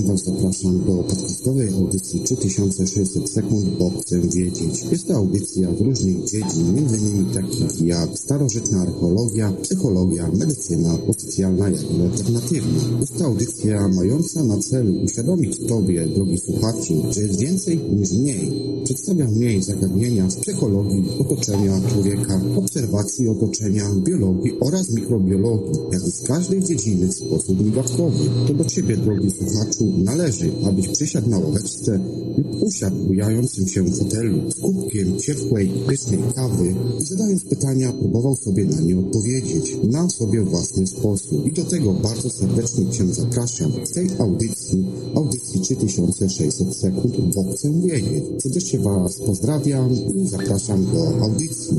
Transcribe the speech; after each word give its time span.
Serdecznie 0.00 0.12
Was 0.12 0.24
zapraszam 0.24 0.84
do 0.84 1.02
podcastowej 1.02 1.68
audycji 1.68 2.20
3600 2.20 3.30
sekund, 3.30 3.64
bo 3.78 3.90
chcę 4.00 4.20
wiedzieć. 4.20 4.84
Jest 4.92 5.06
to 5.06 5.14
audycja 5.14 5.68
z 5.78 5.80
różnych 5.80 6.24
dziedzin, 6.24 6.78
m.in. 6.78 7.26
takich 7.34 7.80
jak 7.80 8.18
starożytna 8.18 8.80
archeologia, 8.80 9.52
psychologia, 9.62 10.30
medycyna, 10.38 10.98
oficjalna 11.08 11.68
jak 11.68 11.82
i 11.82 12.02
alternatywna. 12.02 12.98
Jest 13.00 13.18
to 13.18 13.24
audycja 13.24 13.88
mająca 13.88 14.44
na 14.44 14.58
celu 14.58 15.04
uświadomić 15.04 15.58
Tobie, 15.68 16.06
drogi 16.06 16.38
słuchaczu, 16.38 17.02
że 17.12 17.20
jest 17.22 17.40
więcej 17.40 17.78
niż 17.78 18.12
mniej. 18.12 18.52
Przedstawia 18.84 19.26
mniej 19.28 19.62
zagadnienia 19.62 20.30
z 20.30 20.36
psychologii, 20.36 21.04
otoczenia 21.18 21.80
człowieka, 21.92 22.40
obserwacji 22.56 23.28
otoczenia, 23.28 23.84
biologii 23.94 24.52
oraz 24.60 24.90
mikrobiologii, 24.90 25.80
jak 25.92 26.06
i 26.06 26.10
z 26.10 26.22
każdej 26.22 26.62
dziedziny 26.62 27.08
w 27.08 27.14
sposób 27.14 27.64
migawkowy. 27.64 28.24
To 28.46 28.54
do 28.54 28.64
Ciebie, 28.64 28.96
drogi 28.96 29.30
słuchaczu, 29.30 29.89
należy, 29.98 30.52
abyś 30.66 30.88
przysiadł 30.88 31.30
na 31.30 31.38
ławeczce 31.38 32.00
lub 32.36 32.62
usiadł 32.62 32.96
bujającym 32.96 33.68
się 33.68 33.82
w 33.82 33.98
fotelu 33.98 34.50
z 34.50 34.54
kubkiem 34.54 35.18
ciepłej, 35.18 35.70
pysznej 35.86 36.18
kawy 36.34 36.74
i 37.00 37.04
zadając 37.04 37.44
pytania 37.44 37.92
próbował 37.92 38.36
sobie 38.36 38.64
na 38.64 38.80
nie 38.80 38.98
odpowiedzieć 38.98 39.76
na 39.90 40.10
sobie 40.10 40.40
własny 40.40 40.86
sposób. 40.86 41.46
I 41.46 41.52
do 41.52 41.64
tego 41.64 41.92
bardzo 41.92 42.30
serdecznie 42.30 42.90
Cię 42.90 43.14
zapraszam 43.14 43.72
w 43.72 43.92
tej 43.92 44.08
audycji, 44.18 44.84
audycji 45.14 45.60
3600 45.60 46.76
sekund, 46.76 47.34
bo 47.34 47.52
chcę 47.52 47.80
wiedzieć. 47.80 48.24
Serdecznie 48.42 48.78
Was 48.78 49.18
pozdrawiam 49.26 49.90
i 49.92 50.28
zapraszam 50.28 50.84
do 50.84 51.24
audycji. 51.24 51.76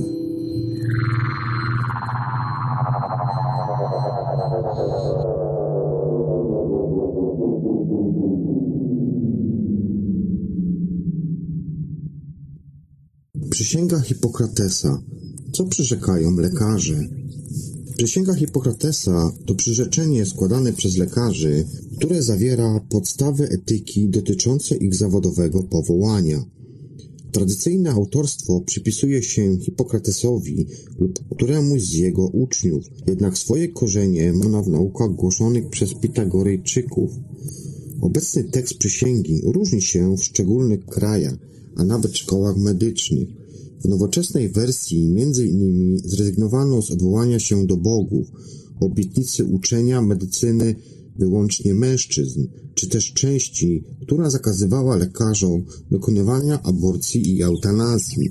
Przysięga 13.52 13.99
Hipokratesa. 13.99 15.03
Co 15.52 15.66
przyrzekają 15.66 16.35
lekarze? 16.35 17.07
Przysięga 17.97 18.33
Hipokratesa 18.33 19.31
to 19.45 19.55
przyrzeczenie 19.55 20.25
składane 20.25 20.73
przez 20.73 20.97
lekarzy, 20.97 21.66
które 21.97 22.23
zawiera 22.23 22.79
podstawy 22.89 23.49
etyki 23.49 24.09
dotyczące 24.09 24.75
ich 24.75 24.95
zawodowego 24.95 25.63
powołania. 25.63 26.45
Tradycyjne 27.31 27.91
autorstwo 27.91 28.61
przypisuje 28.61 29.23
się 29.23 29.57
Hipokratesowi 29.57 30.67
lub 30.99 31.19
któremuś 31.35 31.81
z 31.83 31.94
jego 31.94 32.27
uczniów, 32.27 32.85
jednak 33.07 33.38
swoje 33.38 33.67
korzenie 33.69 34.33
ma 34.33 34.61
w 34.61 34.67
naukach 34.67 35.11
głoszonych 35.11 35.69
przez 35.69 35.94
Pitagorejczyków. 35.94 37.11
Obecny 38.02 38.44
tekst 38.44 38.77
przysięgi 38.77 39.41
różni 39.44 39.81
się 39.81 40.17
w 40.17 40.23
szczególnych 40.23 40.85
krajach, 40.85 41.38
a 41.75 41.83
nawet 41.83 42.17
szkołach 42.17 42.57
medycznych. 42.57 43.30
W 43.83 43.88
nowoczesnej 43.88 44.49
wersji 44.49 45.09
między 45.09 45.47
innymi 45.47 45.99
zrezygnowano 45.99 46.81
z 46.81 46.91
odwołania 46.91 47.39
się 47.39 47.67
do 47.67 47.77
bogów, 47.77 48.27
obietnicy 48.79 49.45
uczenia 49.45 50.02
medycyny 50.02 50.75
wyłącznie 51.19 51.73
mężczyzn, 51.73 52.47
czy 52.75 52.89
też 52.89 53.13
części, 53.13 53.83
która 54.02 54.29
zakazywała 54.29 54.95
lekarzom 54.95 55.63
dokonywania 55.91 56.63
aborcji 56.63 57.35
i 57.35 57.44
eutanazji. 57.44 58.29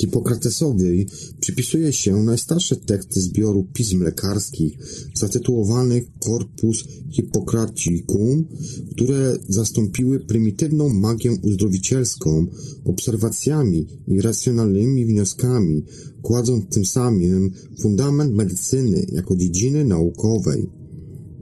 Hipokratesowi 0.00 1.06
przypisuje 1.40 1.92
się 1.92 2.22
najstarsze 2.22 2.76
teksty 2.76 3.20
zbioru 3.20 3.66
pism 3.72 4.02
lekarskich 4.02 4.78
zatytułowanych 5.14 6.04
Corpus 6.18 6.84
Hippocraticum, 7.10 8.44
które 8.90 9.36
zastąpiły 9.48 10.20
prymitywną 10.20 10.88
magię 10.88 11.32
uzdrowicielską 11.42 12.46
obserwacjami 12.84 13.86
i 14.08 14.20
racjonalnymi 14.20 15.06
wnioskami, 15.06 15.84
kładąc 16.22 16.74
tym 16.74 16.86
samym 16.86 17.50
fundament 17.82 18.34
medycyny 18.34 19.06
jako 19.12 19.36
dziedziny 19.36 19.84
naukowej. 19.84 20.79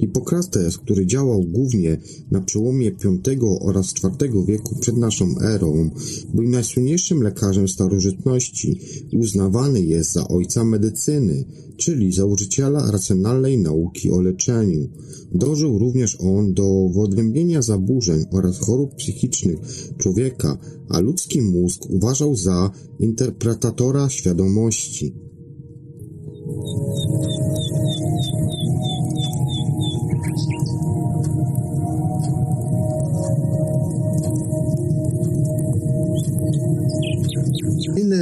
Hipokrates, 0.00 0.78
który 0.78 1.06
działał 1.06 1.42
głównie 1.42 1.98
na 2.30 2.40
przełomie 2.40 2.92
V 2.92 3.40
oraz 3.60 3.94
IV 4.04 4.44
wieku 4.46 4.78
przed 4.80 4.96
naszą 4.96 5.38
erą, 5.40 5.90
był 6.34 6.48
najsłynniejszym 6.48 7.22
lekarzem 7.22 7.68
starożytności 7.68 8.80
i 9.12 9.16
uznawany 9.16 9.80
jest 9.80 10.12
za 10.12 10.28
ojca 10.28 10.64
medycyny, 10.64 11.44
czyli 11.76 12.12
założyciela 12.12 12.90
racjonalnej 12.90 13.58
nauki 13.58 14.10
o 14.10 14.20
leczeniu. 14.20 14.88
Dążył 15.32 15.78
również 15.78 16.16
on 16.20 16.54
do 16.54 16.88
wyodrębnienia 16.94 17.62
zaburzeń 17.62 18.24
oraz 18.30 18.58
chorób 18.58 18.94
psychicznych 18.94 19.58
człowieka, 19.98 20.58
a 20.88 21.00
ludzki 21.00 21.42
mózg 21.42 21.90
uważał 21.90 22.36
za 22.36 22.70
interpretatora 22.98 24.08
świadomości. 24.08 25.14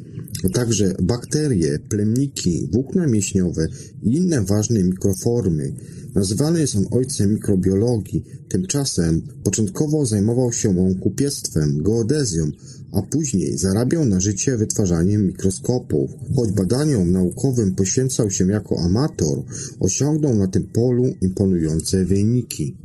a 0.46 0.50
także 0.50 0.96
bakterie, 1.02 1.80
plemniki, 1.80 2.70
włókna 2.72 3.08
mięśniowe 3.08 3.68
i 4.04 4.16
inne 4.16 4.42
ważne 4.42 4.84
mikroformy. 4.84 5.74
Nazywany 6.16 6.60
jest 6.60 6.76
on 6.76 6.86
ojcem 6.92 7.34
mikrobiologii. 7.34 8.24
Tymczasem 8.50 9.22
początkowo 9.44 10.06
zajmował 10.06 10.54
się 10.54 10.80
on 10.80 10.96
kupiectwem, 10.96 11.84
geodezją, 11.84 12.52
a 12.92 13.02
później 13.02 13.58
zarabiał 13.58 14.06
na 14.06 14.20
życie 14.20 14.58
wytwarzaniem 14.58 15.28
mikroskopów. 15.28 16.12
Choć 16.36 16.52
badaniom 16.52 17.12
naukowym 17.12 17.76
poświęcał 17.76 18.32
się 18.32 18.48
jako 18.48 18.80
amator, 18.80 19.44
osiągnął 19.80 20.36
na 20.36 20.48
tym 20.48 20.64
polu 20.64 21.06
imponujące 21.22 22.06
wyniki. 22.06 22.78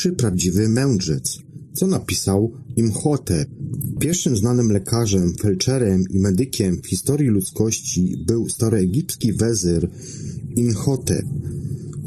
Pierwszy 0.00 0.16
prawdziwy 0.16 0.68
mędrzec. 0.68 1.38
Co 1.74 1.86
napisał 1.86 2.52
Imhotep? 2.76 3.48
Pierwszym 3.98 4.36
znanym 4.36 4.72
lekarzem, 4.72 5.34
felczerem 5.40 6.04
i 6.10 6.18
medykiem 6.18 6.82
w 6.82 6.86
historii 6.86 7.28
ludzkości 7.28 8.24
był 8.26 8.48
staroegipski 8.48 9.32
wezyr 9.32 9.90
Imhotep, 10.56 11.24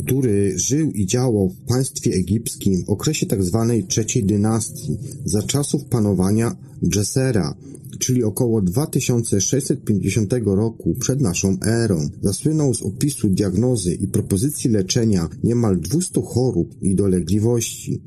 który 0.03 0.59
żył 0.59 0.91
i 0.91 1.05
działał 1.05 1.49
w 1.49 1.67
państwie 1.67 2.11
egipskim 2.13 2.85
w 2.85 2.89
okresie 2.89 3.25
tzw. 3.25 3.83
trzeciej 3.87 4.23
dynastii, 4.23 4.97
za 5.25 5.43
czasów 5.43 5.85
panowania 5.85 6.55
Dżesera, 6.87 7.55
czyli 8.03 8.23
około 8.23 8.61
2650 8.61 10.33
roku 10.45 10.95
przed 10.99 11.21
naszą 11.21 11.57
erą. 11.65 12.09
Zasłynął 12.21 12.73
z 12.73 12.81
opisu 12.81 13.29
diagnozy 13.29 13.93
i 13.93 14.07
propozycji 14.07 14.69
leczenia 14.69 15.29
niemal 15.43 15.79
200 15.79 16.21
chorób 16.21 16.75
i 16.81 16.95
dolegliwości. 16.95 18.01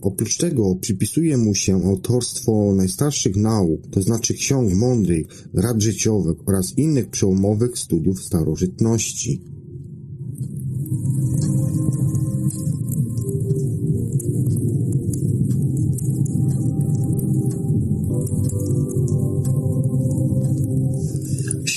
Oprócz 0.00 0.36
tego 0.36 0.76
przypisuje 0.76 1.36
mu 1.36 1.54
się 1.54 1.84
autorstwo 1.84 2.74
najstarszych 2.76 3.36
nauk, 3.36 3.86
to 3.90 4.02
znaczy 4.02 4.34
ksiąg 4.34 4.74
mądrych, 4.74 5.26
rad 5.54 5.82
życiowych 5.82 6.36
oraz 6.46 6.78
innych 6.78 7.10
przełomowych 7.10 7.78
studiów 7.78 8.22
starożytności. 8.22 9.42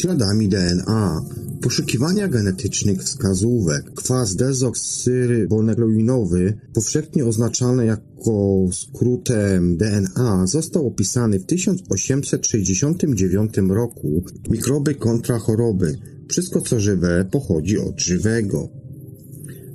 Śladami 0.01 0.49
DNA 0.49 1.21
Poszukiwania 1.61 2.27
genetycznych 2.27 3.03
wskazówek. 3.03 3.93
Kwas 3.93 4.35
dezoksyrybonukleinowy, 4.35 6.57
powszechnie 6.73 7.25
oznaczany 7.25 7.85
jako 7.85 8.65
skrótem 8.71 9.77
DNA, 9.77 10.47
został 10.47 10.87
opisany 10.87 11.39
w 11.39 11.45
1869 11.45 13.53
roku. 13.69 14.23
Mikroby 14.49 14.95
kontra 14.95 15.39
choroby. 15.39 15.97
Wszystko 16.29 16.61
co 16.61 16.79
żywe 16.79 17.25
pochodzi 17.31 17.77
od 17.77 18.01
żywego. 18.01 18.69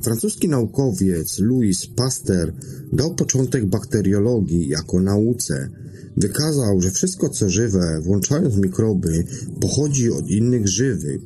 Francuski 0.03 0.49
naukowiec 0.49 1.39
Louis 1.39 1.87
Pasteur 1.87 2.53
dał 2.93 3.15
początek 3.15 3.67
bakteriologii 3.67 4.69
jako 4.69 5.01
nauce. 5.01 5.71
Wykazał, 6.17 6.81
że 6.81 6.91
wszystko 6.91 7.29
co 7.29 7.51
żywe, 7.51 8.01
włączając 8.03 8.57
mikroby, 8.57 9.25
pochodzi 9.61 10.11
od 10.11 10.29
innych 10.29 10.69
żywych. 10.69 11.21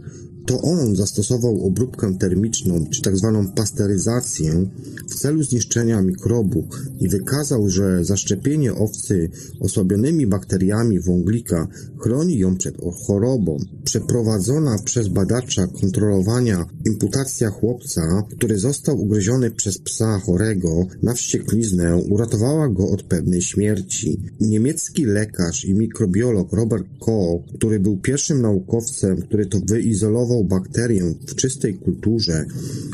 To 0.50 0.60
on 0.60 0.96
zastosował 0.96 1.66
obróbkę 1.66 2.18
termiczną, 2.18 2.86
czy 2.90 3.02
tak 3.02 3.16
zwaną 3.16 3.48
pasteryzację, 3.48 4.66
w 5.08 5.14
celu 5.14 5.42
zniszczenia 5.42 6.02
mikrobów 6.02 6.64
i 7.00 7.08
wykazał, 7.08 7.68
że 7.68 8.04
zaszczepienie 8.04 8.74
owcy 8.74 9.30
osłabionymi 9.60 10.26
bakteriami 10.26 11.00
wąglika 11.00 11.68
chroni 11.98 12.38
ją 12.38 12.56
przed 12.56 12.76
chorobą. 13.06 13.58
Przeprowadzona 13.84 14.76
przez 14.84 15.08
badacza 15.08 15.66
kontrolowania 15.66 16.66
imputacja 16.86 17.50
chłopca, 17.50 18.22
który 18.36 18.58
został 18.58 19.00
ugryziony 19.00 19.50
przez 19.50 19.78
psa 19.78 20.18
chorego 20.18 20.86
na 21.02 21.14
wściekliznę, 21.14 21.96
uratowała 21.96 22.68
go 22.68 22.88
od 22.88 23.02
pewnej 23.02 23.42
śmierci. 23.42 24.20
Niemiecki 24.40 25.04
lekarz 25.04 25.64
i 25.64 25.74
mikrobiolog 25.74 26.52
Robert 26.52 26.86
Koch, 27.00 27.40
który 27.54 27.80
był 27.80 27.96
pierwszym 27.96 28.42
naukowcem, 28.42 29.22
który 29.22 29.46
to 29.46 29.58
wyizolował 29.66 30.39
bakterię 30.44 31.14
w 31.26 31.34
czystej 31.34 31.74
kulturze, 31.74 32.44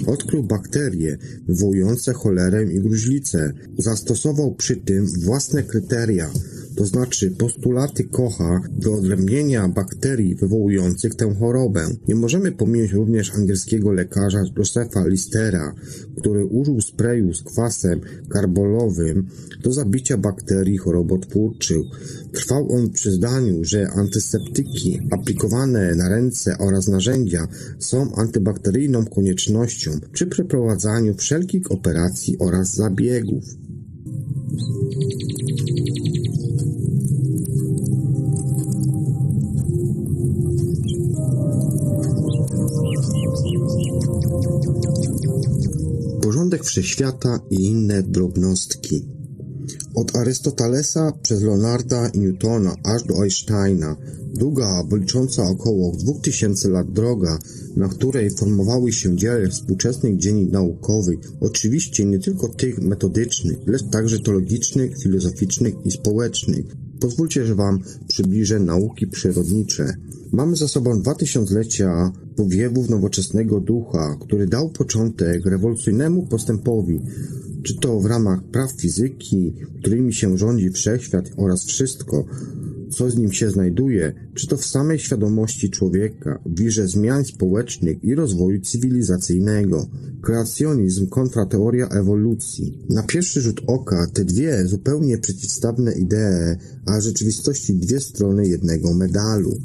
odkrył 0.06 0.43
bakterie 0.43 1.19
wywołujące 1.48 2.12
cholerę 2.12 2.64
i 2.64 2.81
gruźlicę. 2.81 3.52
Zastosował 3.78 4.54
przy 4.54 4.76
tym 4.76 5.06
własne 5.06 5.62
kryteria, 5.62 6.31
to 6.76 6.84
znaczy 6.84 7.31
postulaty 7.31 8.05
Kocha 8.05 8.61
wyodrębnienia 8.78 9.69
bakterii 9.69 10.34
wywołujących 10.34 11.14
tę 11.14 11.34
chorobę. 11.34 11.87
Nie 12.08 12.14
możemy 12.14 12.52
pominąć 12.52 12.93
również 12.93 13.34
angielskiego 13.34 13.93
lekarza 13.93 14.43
Josepha 14.58 15.06
Listera, 15.06 15.75
który 16.17 16.46
użył 16.46 16.81
sprayu 16.81 17.34
z 17.34 17.43
kwasem 17.43 18.00
karbolowym 18.28 19.26
do 19.62 19.73
zabicia 19.73 20.17
bakterii 20.17 20.78
chorobotwórczych. 20.78 21.87
Trwał 22.32 22.73
on 22.73 22.90
przy 22.90 23.12
zdaniu, 23.12 23.64
że 23.64 23.88
antyseptyki 23.88 25.00
aplikowane 25.11 25.94
na 25.94 26.08
ręce 26.08 26.58
oraz 26.58 26.88
narzędzia 26.88 27.49
są 27.78 28.14
antybakteryjną 28.14 29.05
koniecznością 29.05 29.90
przy 30.12 30.26
przeprowadzaniu 30.26 31.14
wszelkich 31.14 31.73
operacji 31.73 32.38
oraz 32.38 32.75
zabiegów. 32.75 33.44
Wszechświata 46.66 47.40
i 47.50 47.64
inne 47.64 48.02
drobnostki. 48.02 49.06
Od 49.94 50.16
Arystotelesa 50.16 51.12
przez 51.22 51.42
Leonarda 51.42 52.08
i 52.08 52.18
Newtona 52.18 52.76
aż 52.84 53.02
do 53.04 53.22
Einsteina, 53.22 53.96
długa, 54.34 54.84
licząca 54.92 55.42
około 55.42 55.92
2000 55.92 56.68
lat 56.68 56.92
droga, 56.92 57.38
na 57.76 57.88
której 57.88 58.30
formowały 58.30 58.92
się 58.92 59.16
dzieje 59.16 59.48
współczesnych 59.48 60.16
dziejów 60.16 60.52
naukowych, 60.52 61.18
oczywiście 61.40 62.04
nie 62.04 62.18
tylko 62.18 62.48
tych 62.48 62.78
metodycznych, 62.78 63.58
lecz 63.66 63.82
także 63.90 64.20
teologicznych, 64.20 65.02
filozoficznych 65.02 65.74
i 65.84 65.90
społecznych. 65.90 66.86
Pozwólcie, 67.00 67.46
że 67.46 67.54
Wam 67.54 67.81
przybliżę 68.08 68.60
nauki 68.60 69.06
przyrodnicze. 69.06 69.96
Mamy 70.32 70.56
za 70.56 70.69
sobą 70.69 71.00
dwa 71.00 71.14
tysiąclecia 71.14 72.12
powiewów 72.37 72.90
nowoczesnego 72.90 73.60
ducha, 73.60 74.16
który 74.20 74.46
dał 74.46 74.70
początek 74.70 75.46
rewolucyjnemu 75.46 76.26
postępowi, 76.26 77.00
czy 77.62 77.76
to 77.81 78.00
w 78.00 78.06
ramach 78.06 78.44
praw 78.44 78.72
fizyki, 78.72 79.54
którymi 79.81 80.14
się 80.14 80.38
rządzi 80.38 80.70
wszechświat 80.70 81.31
oraz 81.37 81.64
wszystko, 81.66 82.25
co 82.91 83.11
z 83.11 83.17
nim 83.17 83.33
się 83.33 83.50
znajduje, 83.50 84.12
czy 84.35 84.47
to 84.47 84.56
w 84.56 84.67
samej 84.67 84.99
świadomości 84.99 85.71
człowieka, 85.71 86.38
wirze 86.47 86.88
zmian 86.88 87.25
społecznych 87.25 88.05
i 88.05 88.15
rozwoju 88.15 88.61
cywilizacyjnego. 88.61 89.87
Kreacjonizm 90.23 91.06
kontra 91.06 91.47
teoria 91.47 91.88
ewolucji. 91.88 92.79
Na 92.91 93.03
pierwszy 93.03 93.41
rzut 93.41 93.61
oka 93.67 94.06
te 94.12 94.25
dwie 94.25 94.67
zupełnie 94.67 95.19
przeciwstawne 95.19 95.93
idee, 95.93 96.56
a 96.87 96.99
w 96.99 97.03
rzeczywistości 97.03 97.75
dwie 97.75 98.00
strony 98.00 98.49
jednego 98.49 98.94
medalu, 98.94 99.59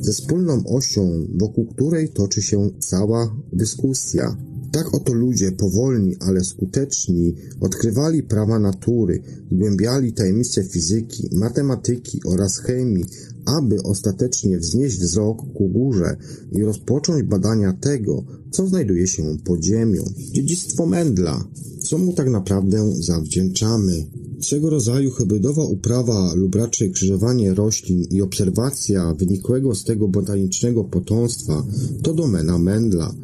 ze 0.00 0.12
wspólną 0.12 0.62
osią, 0.66 1.26
wokół 1.34 1.66
której 1.66 2.08
toczy 2.08 2.42
się 2.42 2.70
cała 2.78 3.36
dyskusja. 3.52 4.36
Tak 4.76 4.94
oto 4.94 5.12
ludzie 5.12 5.52
powolni, 5.52 6.16
ale 6.20 6.44
skuteczni 6.44 7.34
odkrywali 7.60 8.22
prawa 8.22 8.58
natury, 8.58 9.22
zgłębiali 9.52 10.12
tajemnice 10.12 10.64
fizyki, 10.64 11.28
matematyki 11.32 12.20
oraz 12.24 12.58
chemii, 12.58 13.04
aby 13.44 13.82
ostatecznie 13.82 14.58
wznieść 14.58 14.98
wzrok 14.98 15.38
ku 15.54 15.68
górze 15.68 16.16
i 16.52 16.62
rozpocząć 16.62 17.22
badania 17.22 17.72
tego, 17.72 18.24
co 18.50 18.66
znajduje 18.66 19.06
się 19.06 19.36
pod 19.44 19.64
ziemią. 19.64 20.02
Dziedzictwo 20.32 20.86
Mendla. 20.86 21.44
Co 21.80 21.98
mu 21.98 22.12
tak 22.12 22.30
naprawdę 22.30 22.92
zawdzięczamy? 22.94 24.06
Swego 24.40 24.70
rodzaju 24.70 25.10
hybrydowa 25.10 25.64
uprawa 25.64 26.34
lub 26.34 26.54
raczej 26.54 26.90
krzyżowanie 26.90 27.54
roślin 27.54 28.04
i 28.10 28.22
obserwacja 28.22 29.14
wynikłego 29.14 29.74
z 29.74 29.84
tego 29.84 30.08
botanicznego 30.08 30.84
potomstwa 30.84 31.66
to 32.02 32.14
domena 32.14 32.58
Mendla. 32.58 33.14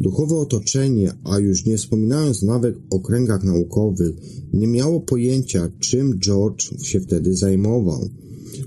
Duchowe 0.00 0.36
otoczenie, 0.36 1.12
a 1.24 1.38
już 1.38 1.66
nie 1.66 1.76
wspominając 1.76 2.42
nawet 2.42 2.76
o 2.90 3.00
kręgach 3.00 3.44
naukowych, 3.44 4.14
nie 4.52 4.66
miało 4.66 5.00
pojęcia, 5.00 5.70
czym 5.80 6.18
George 6.18 6.82
się 6.82 7.00
wtedy 7.00 7.36
zajmował. 7.36 8.08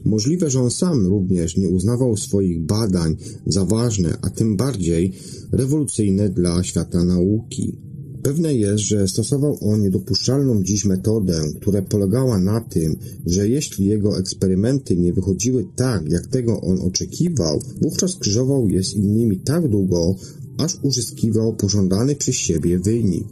Możliwe, 0.06 0.50
że 0.50 0.62
on 0.62 0.72
sam 0.72 1.08
również 1.08 1.58
nie 1.58 1.70
uznawał 1.70 2.18
swoich 2.18 2.62
badań 2.62 3.16
za 3.46 3.66
ważne, 3.66 4.18
a 4.22 4.30
tym 4.30 4.58
bardziej 4.58 5.12
rewolucyjne 5.52 6.30
dla 6.30 6.64
świata 6.64 7.04
nauki. 7.04 7.78
Pewne 8.24 8.56
jest, 8.56 8.84
że 8.84 9.08
stosował 9.08 9.58
on 9.62 9.82
niedopuszczalną 9.82 10.64
dziś 10.64 10.86
metodę, 10.86 11.42
która 11.62 11.82
polegała 11.82 12.40
na 12.40 12.62
tym, 12.62 12.96
że 13.26 13.50
jeśli 13.50 13.86
jego 13.86 14.20
eksperymenty 14.20 14.98
nie 14.98 15.14
wychodziły 15.14 15.66
tak, 15.76 16.12
jak 16.12 16.28
tego 16.28 16.62
on 16.62 16.82
oczekiwał, 16.82 17.60
wówczas 17.82 18.16
krzyżował 18.16 18.70
je 18.70 18.84
z 18.84 18.94
innymi 18.94 19.40
tak 19.40 19.68
długo, 19.68 20.16
aż 20.58 20.78
uzyskiwał 20.82 21.56
pożądany 21.56 22.16
przez 22.16 22.36
siebie 22.36 22.80
wynik. 22.80 23.28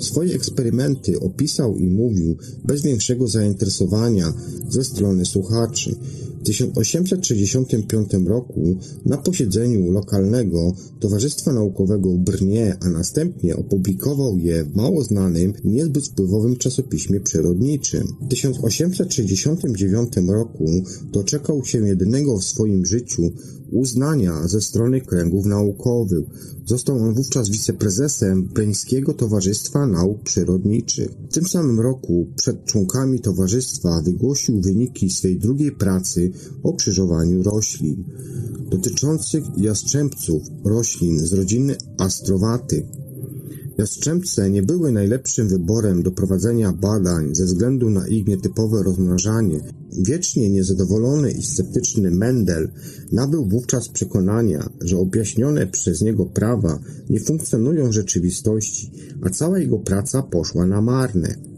Swoje 0.00 0.34
eksperymenty 0.34 1.20
opisał 1.20 1.76
i 1.76 1.86
mówił 1.86 2.36
bez 2.64 2.82
większego 2.82 3.28
zainteresowania 3.28 4.32
ze 4.68 4.84
strony 4.84 5.24
słuchaczy. 5.24 5.96
W 6.42 6.44
1865 6.44 8.12
roku 8.26 8.76
na 9.06 9.16
posiedzeniu 9.16 9.92
lokalnego 9.92 10.72
Towarzystwa 11.00 11.52
Naukowego 11.52 12.18
Brnie, 12.18 12.76
a 12.80 12.90
następnie 12.90 13.56
opublikował 13.56 14.38
je 14.38 14.64
w 14.64 14.76
mało 14.76 15.04
znanym 15.04 15.52
niezbyt 15.64 16.06
wpływowym 16.06 16.56
czasopiśmie 16.56 17.20
przyrodniczym. 17.20 18.06
W 18.20 18.28
1869 18.28 20.12
roku 20.28 20.66
doczekał 21.12 21.64
się 21.64 21.86
jedynego 21.88 22.38
w 22.38 22.44
swoim 22.44 22.86
życiu 22.86 23.32
uznania 23.72 24.48
ze 24.48 24.60
strony 24.60 25.00
kręgów 25.00 25.46
naukowych. 25.46 26.24
Został 26.66 26.98
on 26.98 27.14
wówczas 27.14 27.50
wiceprezesem 27.50 28.42
Breńskiego 28.42 29.14
Towarzystwa 29.14 29.86
Nauk 29.86 30.22
Przyrodniczych. 30.22 31.10
W 31.30 31.34
tym 31.34 31.48
samym 31.48 31.80
roku 31.80 32.26
przed 32.36 32.64
członkami 32.64 33.20
towarzystwa 33.20 34.02
wygłosił 34.02 34.60
wyniki 34.60 35.10
swej 35.10 35.38
drugiej 35.38 35.72
pracy 35.72 36.31
o 36.62 36.72
krzyżowaniu 36.72 37.42
roślin, 37.42 38.04
dotyczących 38.70 39.44
jastrzębców 39.56 40.42
roślin 40.64 41.18
z 41.18 41.32
rodziny 41.32 41.76
astrowatych. 41.98 42.84
Jastrzębce 43.78 44.50
nie 44.50 44.62
były 44.62 44.92
najlepszym 44.92 45.48
wyborem 45.48 46.02
do 46.02 46.10
prowadzenia 46.10 46.72
badań 46.72 47.34
ze 47.34 47.44
względu 47.44 47.90
na 47.90 48.08
ich 48.08 48.26
nietypowe 48.26 48.82
rozmnażanie. 48.82 49.60
Wiecznie 49.98 50.50
niezadowolony 50.50 51.30
i 51.30 51.42
sceptyczny 51.42 52.10
Mendel 52.10 52.70
nabył 53.12 53.48
wówczas 53.48 53.88
przekonania, 53.88 54.70
że 54.80 54.98
objaśnione 54.98 55.66
przez 55.66 56.00
niego 56.00 56.26
prawa 56.26 56.78
nie 57.10 57.20
funkcjonują 57.20 57.88
w 57.88 57.92
rzeczywistości, 57.92 58.90
a 59.22 59.30
cała 59.30 59.58
jego 59.58 59.78
praca 59.78 60.22
poszła 60.22 60.66
na 60.66 60.80
marne. 60.80 61.51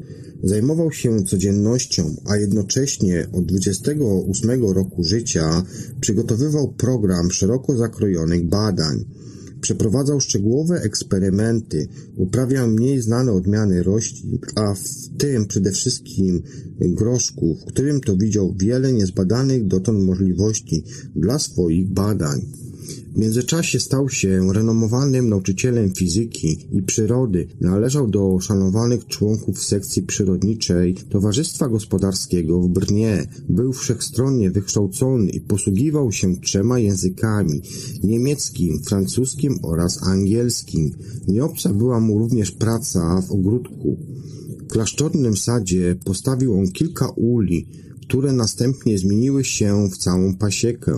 Zajmował 0.44 0.92
się 0.92 1.24
codziennością, 1.24 2.16
a 2.24 2.36
jednocześnie 2.36 3.26
od 3.32 3.46
28 3.46 4.64
roku 4.64 5.04
życia 5.04 5.62
przygotowywał 6.00 6.72
program 6.72 7.30
szeroko 7.30 7.76
zakrojonych 7.76 8.48
badań. 8.48 9.04
Przeprowadzał 9.60 10.20
szczegółowe 10.20 10.82
eksperymenty, 10.82 11.88
uprawiał 12.16 12.68
mniej 12.68 13.02
znane 13.02 13.32
odmiany 13.32 13.82
roślin, 13.82 14.38
a 14.54 14.74
w 14.74 15.18
tym 15.18 15.46
przede 15.46 15.72
wszystkim 15.72 16.42
groszku, 16.80 17.56
w 17.62 17.64
którym 17.64 18.00
to 18.00 18.16
widział 18.16 18.54
wiele 18.60 18.92
niezbadanych 18.92 19.66
dotąd 19.66 20.04
możliwości 20.04 20.84
dla 21.16 21.38
swoich 21.38 21.92
badań. 21.92 22.63
W 23.14 23.18
międzyczasie 23.18 23.80
stał 23.80 24.08
się 24.08 24.52
renomowanym 24.52 25.28
nauczycielem 25.28 25.94
fizyki 25.94 26.58
i 26.72 26.82
przyrody. 26.82 27.46
Należał 27.60 28.08
do 28.08 28.40
szanowanych 28.40 29.06
członków 29.06 29.64
sekcji 29.64 30.02
przyrodniczej 30.02 30.94
Towarzystwa 30.94 31.68
Gospodarskiego 31.68 32.60
w 32.60 32.68
Brnie. 32.68 33.26
Był 33.48 33.72
wszechstronnie 33.72 34.50
wykształcony 34.50 35.30
i 35.30 35.40
posługiwał 35.40 36.12
się 36.12 36.36
trzema 36.36 36.78
językami 36.78 37.62
niemieckim, 38.04 38.82
francuskim 38.82 39.58
oraz 39.62 40.02
angielskim. 40.02 40.90
Nieobca 41.28 41.72
była 41.72 42.00
mu 42.00 42.18
również 42.18 42.50
praca 42.50 43.22
w 43.28 43.32
ogródku. 43.32 43.96
W 44.64 44.66
klasztornym 44.66 45.36
sadzie 45.36 45.96
postawił 46.04 46.58
on 46.58 46.72
kilka 46.72 47.08
uli, 47.08 47.66
które 48.00 48.32
następnie 48.32 48.98
zmieniły 48.98 49.44
się 49.44 49.88
w 49.92 49.96
całą 49.96 50.34
pasiekę. 50.34 50.94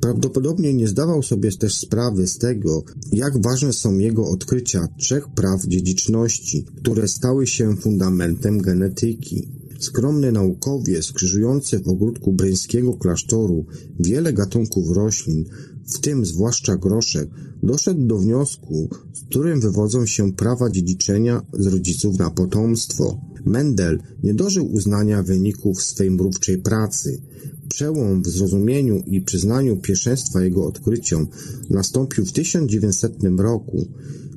Prawdopodobnie 0.00 0.74
nie 0.74 0.88
zdawał 0.88 1.22
sobie 1.22 1.52
też 1.52 1.74
sprawy 1.74 2.26
z 2.26 2.38
tego, 2.38 2.82
jak 3.12 3.42
ważne 3.42 3.72
są 3.72 3.98
jego 3.98 4.28
odkrycia 4.28 4.88
trzech 4.98 5.28
praw 5.28 5.66
dziedziczności, 5.66 6.64
które 6.76 7.08
stały 7.08 7.46
się 7.46 7.76
fundamentem 7.76 8.58
genetyki. 8.58 9.48
Skromny 9.80 10.32
naukowiec, 10.32 11.12
krzyżujący 11.12 11.78
w 11.78 11.88
ogródku 11.88 12.32
bryńskiego 12.32 12.94
klasztoru 12.94 13.66
wiele 14.00 14.32
gatunków 14.32 14.90
roślin, 14.90 15.44
w 15.86 15.98
tym 15.98 16.26
zwłaszcza 16.26 16.76
groszek, 16.76 17.30
doszedł 17.62 18.06
do 18.06 18.18
wniosku, 18.18 18.88
z 19.12 19.20
którym 19.20 19.60
wywodzą 19.60 20.06
się 20.06 20.32
prawa 20.32 20.70
dziedziczenia 20.70 21.42
z 21.52 21.66
rodziców 21.66 22.18
na 22.18 22.30
potomstwo. 22.30 23.20
Mendel 23.44 23.98
nie 24.22 24.34
dożył 24.34 24.72
uznania 24.72 25.22
wyników 25.22 25.82
swej 25.82 26.10
mrówczej 26.10 26.58
pracy. 26.58 27.22
Przełom 27.70 28.22
w 28.22 28.28
zrozumieniu 28.28 29.02
i 29.06 29.20
przyznaniu 29.20 29.76
pierwszeństwa 29.76 30.42
jego 30.42 30.66
odkryciom 30.66 31.26
nastąpił 31.70 32.26
w 32.26 32.32
1900 32.32 33.12
roku. 33.38 33.86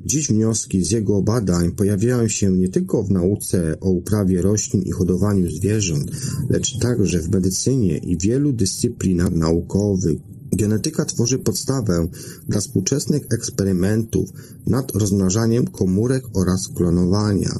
Dziś 0.06 0.28
wnioski 0.28 0.84
z 0.84 0.90
jego 0.90 1.22
badań 1.22 1.72
pojawiają 1.72 2.28
się 2.28 2.52
nie 2.52 2.68
tylko 2.68 3.02
w 3.02 3.10
nauce 3.10 3.80
o 3.80 3.90
uprawie 3.90 4.42
roślin 4.42 4.82
i 4.82 4.90
hodowaniu 4.90 5.50
zwierząt, 5.50 6.10
lecz 6.50 6.78
także 6.78 7.18
w 7.20 7.30
medycynie 7.30 7.98
i 7.98 8.18
wielu 8.18 8.52
dyscyplinach 8.52 9.30
naukowych. 9.30 10.18
Genetyka 10.56 11.04
tworzy 11.04 11.38
podstawę 11.38 12.08
dla 12.48 12.60
współczesnych 12.60 13.22
eksperymentów 13.34 14.30
nad 14.66 14.92
rozmnażaniem 14.92 15.66
komórek 15.66 16.24
oraz 16.34 16.68
klonowania. 16.68 17.58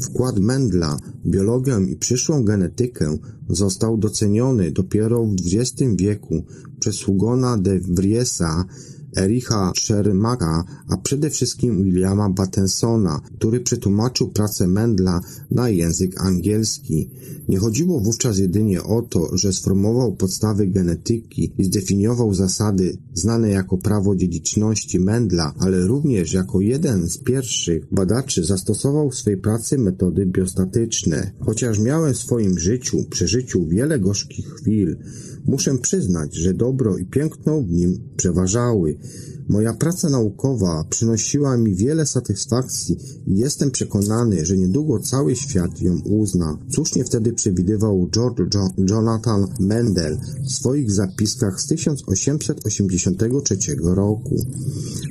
Wkład 0.00 0.38
Mendla 0.38 0.98
w 1.24 1.30
biologię 1.30 1.76
i 1.88 1.96
przyszłą 1.96 2.44
genetykę 2.44 3.18
został 3.48 3.98
doceniony 3.98 4.70
dopiero 4.70 5.26
w 5.26 5.34
XX 5.54 5.82
wieku 5.96 6.44
przez 6.80 7.02
Hugona 7.02 7.58
de 7.58 7.80
Vriesa, 7.80 8.64
Ericha 9.16 9.72
Shermaka, 9.76 10.64
a 10.88 10.96
przede 10.96 11.30
wszystkim 11.30 11.84
Williama 11.84 12.30
Battensona, 12.30 13.20
który 13.38 13.60
przetłumaczył 13.60 14.28
pracę 14.28 14.66
Mendla 14.66 15.20
na 15.50 15.68
język 15.68 16.20
angielski. 16.20 17.10
Nie 17.48 17.58
chodziło 17.58 18.00
wówczas 18.00 18.38
jedynie 18.38 18.82
o 18.82 19.02
to, 19.02 19.36
że 19.36 19.52
sformułował 19.52 20.16
podstawy 20.16 20.66
genetyki 20.66 21.52
i 21.58 21.64
zdefiniował 21.64 22.34
zasady 22.34 22.98
znane 23.14 23.50
jako 23.50 23.78
prawo 23.78 24.16
dziedziczności 24.16 25.00
Mendla, 25.00 25.54
ale 25.58 25.80
również 25.86 26.32
jako 26.32 26.60
jeden 26.60 27.08
z 27.08 27.18
pierwszych 27.18 27.86
badaczy 27.92 28.44
zastosował 28.44 29.10
w 29.10 29.14
swej 29.14 29.36
pracy 29.36 29.78
metody 29.78 30.26
biostatyczne. 30.26 31.32
Chociaż 31.40 31.78
miałem 31.78 32.14
w 32.14 32.18
swoim 32.18 32.58
życiu, 32.58 33.04
przeżyciu 33.10 33.66
wiele 33.66 33.98
gorzkich 33.98 34.54
chwil, 34.54 34.96
muszę 35.44 35.78
przyznać, 35.78 36.34
że 36.34 36.54
dobro 36.54 36.98
i 36.98 37.04
piękno 37.04 37.60
w 37.60 37.70
nim 37.70 37.98
przeważały. 38.16 38.96
Moja 39.50 39.74
praca 39.74 40.08
naukowa 40.08 40.84
przynosiła 40.90 41.56
mi 41.56 41.74
wiele 41.74 42.06
satysfakcji 42.06 42.96
i 43.26 43.38
jestem 43.38 43.70
przekonany, 43.70 44.46
że 44.46 44.56
niedługo 44.56 44.98
cały 44.98 45.36
świat 45.36 45.80
ją 45.80 46.00
uzna. 46.04 46.58
Słusznie 46.74 47.04
wtedy 47.04 47.32
przewidywał 47.32 48.08
George 48.10 48.54
jo 48.54 48.68
Jonathan 48.90 49.46
Mendel 49.60 50.18
w 50.42 50.52
swoich 50.52 50.92
zapiskach 50.92 51.60
z 51.60 51.66
1883 51.66 53.56
roku. 53.82 54.36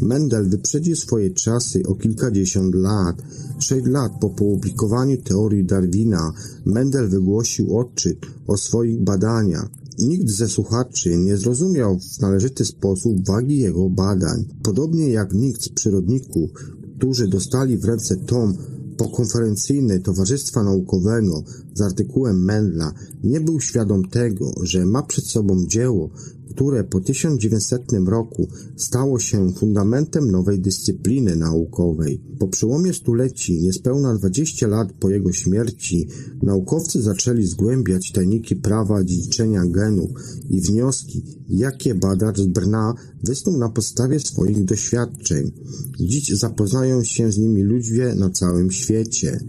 Mendel 0.02 0.50
wyprzedził 0.50 0.96
swoje 0.96 1.30
czasy 1.30 1.84
o 1.88 1.96
kilkadziesiąt 1.96 2.76
lat. 2.76 3.22
Sześć 3.60 3.86
lat 3.88 4.12
po 4.22 4.28
opublikowaniu 4.28 5.18
teorii 5.18 5.66
Darwina 5.66 6.34
Mendel 6.66 7.10
wygłosił 7.10 7.78
odczyt 7.78 8.18
o 8.48 8.58
swoich 8.58 9.02
badaniach. 9.02 9.70
Nikt 10.02 10.30
ze 10.30 10.48
słuchaczy 10.48 11.18
nie 11.18 11.38
zrozumiał 11.38 12.00
w 12.00 12.20
należyty 12.20 12.66
sposób 12.66 13.28
wagi 13.28 13.58
jego 13.58 13.90
badań, 13.90 14.46
podobnie 14.64 15.10
jak 15.10 15.34
nikt 15.34 15.62
z 15.64 15.70
przyrodników, 15.70 16.50
którzy 16.98 17.28
dostali 17.28 17.78
w 17.78 17.86
ręce 17.86 18.18
tom 18.18 18.58
pokonferencyjny 18.98 20.00
Towarzystwa 20.00 20.64
Naukowego 20.64 21.44
z 21.74 21.82
artykułem 21.82 22.44
Mendla, 22.44 22.94
nie 23.24 23.42
był 23.42 23.62
świadom 23.62 24.10
tego, 24.10 24.54
że 24.64 24.86
ma 24.86 25.04
przed 25.04 25.26
sobą 25.26 25.66
dzieło, 25.66 26.10
które 26.50 26.84
po 26.84 27.00
1900 27.00 27.82
roku 28.08 28.48
stało 28.78 29.20
się 29.20 29.54
fundamentem 29.54 30.32
nowej 30.32 30.60
dyscypliny 30.60 31.36
naukowej. 31.36 32.22
Po 32.40 32.48
przełomie 32.48 32.94
stuleci, 32.94 33.62
niespełna 33.62 34.16
20 34.16 34.68
lat 34.68 34.94
po 34.94 35.10
jego 35.10 35.32
śmierci, 35.32 36.08
naukowcy 36.44 37.02
zaczęli 37.02 37.46
zgłębiać 37.46 38.12
tajniki 38.12 38.56
prawa 38.56 39.04
dziedziczenia 39.04 39.66
genów 39.66 40.10
i 40.50 40.62
wnioski, 40.62 41.24
jakie 41.50 41.96
badacz 41.96 42.40
z 42.40 42.48
Brna 42.48 42.94
wysnuł 43.24 43.58
na 43.58 43.70
podstawie 43.70 44.20
swoich 44.20 44.66
doświadczeń. 44.66 45.52
Dziś 46.00 46.28
zapoznają 46.28 47.04
się 47.04 47.32
z 47.32 47.38
nimi 47.38 47.64
ludzie 47.64 48.16
na 48.16 48.30
całym 48.30 48.72
świecie. 48.72 49.40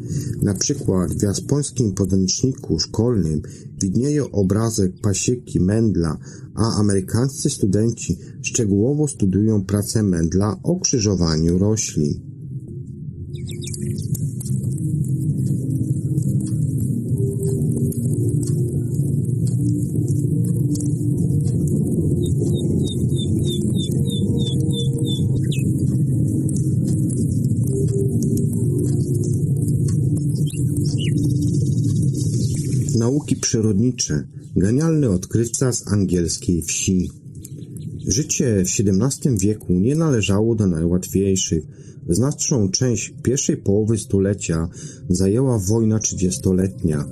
Na 0.42 0.54
przykład 0.54 1.12
w 1.12 1.22
japońskim 1.22 1.92
podręczniku 1.92 2.78
szkolnym 2.78 3.42
widnieje 3.82 4.32
obrazek 4.32 5.00
pasieki 5.00 5.60
Mendla, 5.60 6.18
a 6.54 6.80
amerykańscy 6.80 7.50
studenci 7.50 8.18
szczegółowo 8.42 9.08
studiują 9.08 9.64
pracę 9.64 10.02
Mendla 10.02 10.56
o 10.62 10.80
krzyżowaniu 10.80 11.58
roślin. 11.58 12.29
Nauki 33.00 33.36
przyrodnicze. 33.36 34.26
Genialny 34.56 35.10
odkrywca 35.10 35.72
z 35.72 35.88
angielskiej 35.88 36.62
wsi. 36.62 37.10
Życie 38.06 38.64
w 38.64 38.68
XVII 38.68 39.38
wieku 39.38 39.72
nie 39.72 39.96
należało 39.96 40.54
do 40.54 40.66
najłatwiejszych. 40.66 41.64
Znaczną 42.08 42.68
część 42.68 43.14
pierwszej 43.22 43.56
połowy 43.56 43.98
stulecia 43.98 44.68
zajęła 45.08 45.58
wojna 45.58 45.98
trzydziestoletnia. 45.98 47.04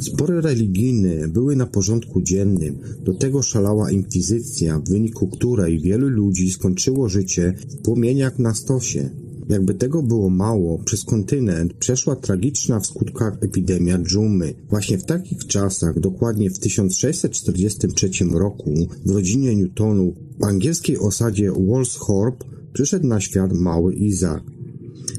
Spory 0.00 0.40
religijne 0.40 1.28
były 1.28 1.56
na 1.56 1.66
porządku 1.66 2.20
dziennym, 2.20 2.78
do 3.04 3.14
tego 3.14 3.42
szalała 3.42 3.90
inkwizycja, 3.90 4.78
w 4.78 4.88
wyniku 4.88 5.28
której 5.28 5.80
wielu 5.80 6.08
ludzi 6.08 6.50
skończyło 6.50 7.08
życie 7.08 7.54
w 7.68 7.76
płomieniach 7.76 8.38
na 8.38 8.54
stosie. 8.54 9.21
Jakby 9.48 9.74
tego 9.74 10.02
było 10.02 10.30
mało, 10.30 10.78
przez 10.78 11.04
kontynent 11.04 11.74
przeszła 11.74 12.16
tragiczna 12.16 12.80
w 12.80 12.86
skutkach 12.86 13.38
epidemia 13.40 13.98
dżumy. 13.98 14.54
Właśnie 14.70 14.98
w 14.98 15.04
takich 15.04 15.46
czasach, 15.46 16.00
dokładnie 16.00 16.50
w 16.50 16.58
1643 16.58 18.10
roku, 18.32 18.74
w 19.06 19.10
rodzinie 19.10 19.56
Newtonów, 19.56 20.14
w 20.40 20.44
angielskiej 20.44 20.98
osadzie 20.98 21.52
Wolsthorpe 21.52 22.44
przyszedł 22.72 23.06
na 23.06 23.20
świat 23.20 23.52
mały 23.52 23.94
Izak. 23.94 24.42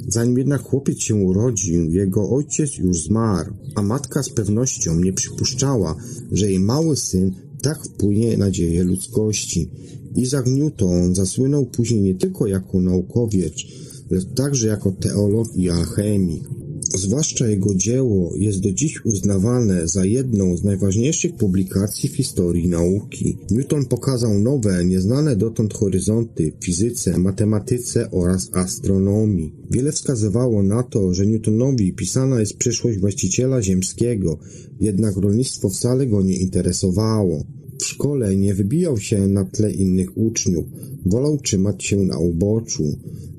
Zanim 0.08 0.38
jednak 0.38 0.62
chłopiec 0.62 1.00
się 1.00 1.16
urodził, 1.16 1.92
jego 1.92 2.30
ojciec 2.30 2.78
już 2.78 3.04
zmarł, 3.04 3.54
a 3.76 3.82
matka 3.82 4.24
z 4.24 4.30
pewnością 4.30 5.00
nie 5.00 5.14
przypuszczała, 5.14 5.96
że 6.32 6.50
jej 6.50 6.60
mały 6.60 6.96
syn 6.96 7.32
tak 7.62 7.84
wpłynie 7.84 8.38
na 8.38 8.52
dzieje 8.52 8.84
ludzkości. 8.84 9.70
Isaac 10.16 10.48
Newton 10.48 11.16
zasłynął 11.16 11.66
później 11.66 12.02
nie 12.02 12.16
tylko 12.16 12.48
jako 12.48 12.82
naukowiec, 12.82 13.54
lecz 14.14 14.26
także 14.36 14.68
jako 14.68 14.92
teolog 14.92 15.48
i 15.56 15.70
alchemik. 15.70 16.44
Zwłaszcza 16.96 17.48
jego 17.48 17.76
dzieło 17.76 18.34
jest 18.38 18.60
do 18.60 18.72
dziś 18.72 19.06
uznawane 19.06 19.88
za 19.88 20.06
jedną 20.06 20.58
z 20.58 20.64
najważniejszych 20.64 21.36
publikacji 21.36 22.10
w 22.10 22.16
historii 22.16 22.68
nauki. 22.68 23.38
Newton 23.52 23.86
pokazał 23.86 24.40
nowe, 24.40 24.86
nieznane 24.86 25.36
dotąd 25.36 25.74
horyzonty 25.74 26.52
w 26.60 26.66
fizyce, 26.66 27.18
matematyce 27.18 28.12
oraz 28.12 28.50
astronomii. 28.54 29.54
Wiele 29.72 29.92
wskazywało 29.92 30.64
na 30.64 30.84
to, 30.84 31.14
że 31.14 31.26
Newtonowi 31.26 31.94
pisana 31.94 32.40
jest 32.40 32.58
przyszłość 32.58 33.00
właściciela 33.00 33.62
ziemskiego, 33.62 34.40
jednak 34.80 35.18
rolnictwo 35.18 35.70
wcale 35.70 36.08
go 36.08 36.22
nie 36.22 36.36
interesowało. 36.36 37.44
W 37.80 37.86
szkole 37.86 38.36
nie 38.36 38.54
wybijał 38.54 38.98
się 38.98 39.28
na 39.28 39.46
tle 39.46 39.72
innych 39.72 40.18
uczniów, 40.18 40.66
wolał 41.06 41.38
trzymać 41.38 41.86
się 41.86 41.98
na 41.98 42.18
uboczu. 42.20 42.84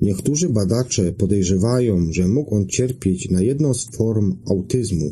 Niektórzy 0.01 0.49
badacze 0.49 1.11
podejrzewają, 1.11 2.11
że 2.11 2.27
mógł 2.27 2.55
on 2.55 2.67
cierpieć 2.67 3.29
na 3.29 3.41
jedną 3.41 3.73
z 3.73 3.85
form 3.85 4.35
autyzmu, 4.45 5.11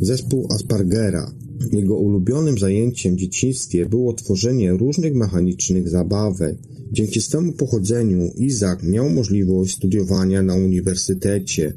zespół 0.00 0.46
Aspergera. 0.50 1.34
Jego 1.72 1.96
ulubionym 1.96 2.58
zajęciem 2.58 3.14
w 3.14 3.18
dzieciństwie 3.18 3.86
było 3.86 4.12
tworzenie 4.12 4.72
różnych 4.72 5.14
mechanicznych 5.14 5.88
zabawek. 5.88 6.56
Dzięki 6.92 7.20
swemu 7.20 7.52
pochodzeniu 7.52 8.30
Izak 8.36 8.82
miał 8.82 9.10
możliwość 9.10 9.76
studiowania 9.76 10.42
na 10.42 10.54
uniwersytecie. 10.54 11.72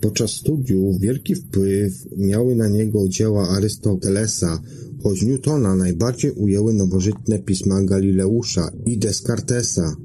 Podczas 0.00 0.30
studiów 0.30 1.00
wielki 1.00 1.34
wpływ 1.34 1.92
miały 2.16 2.56
na 2.56 2.68
niego 2.68 3.08
dzieła 3.08 3.48
Arystotelesa, 3.48 4.62
choć 5.06 5.22
Newtona 5.22 5.76
najbardziej 5.76 6.32
ujęły 6.32 6.72
nowożytne 6.72 7.38
pisma 7.38 7.82
Galileusza 7.82 8.70
i 8.86 8.98
Descartesa. 8.98 9.96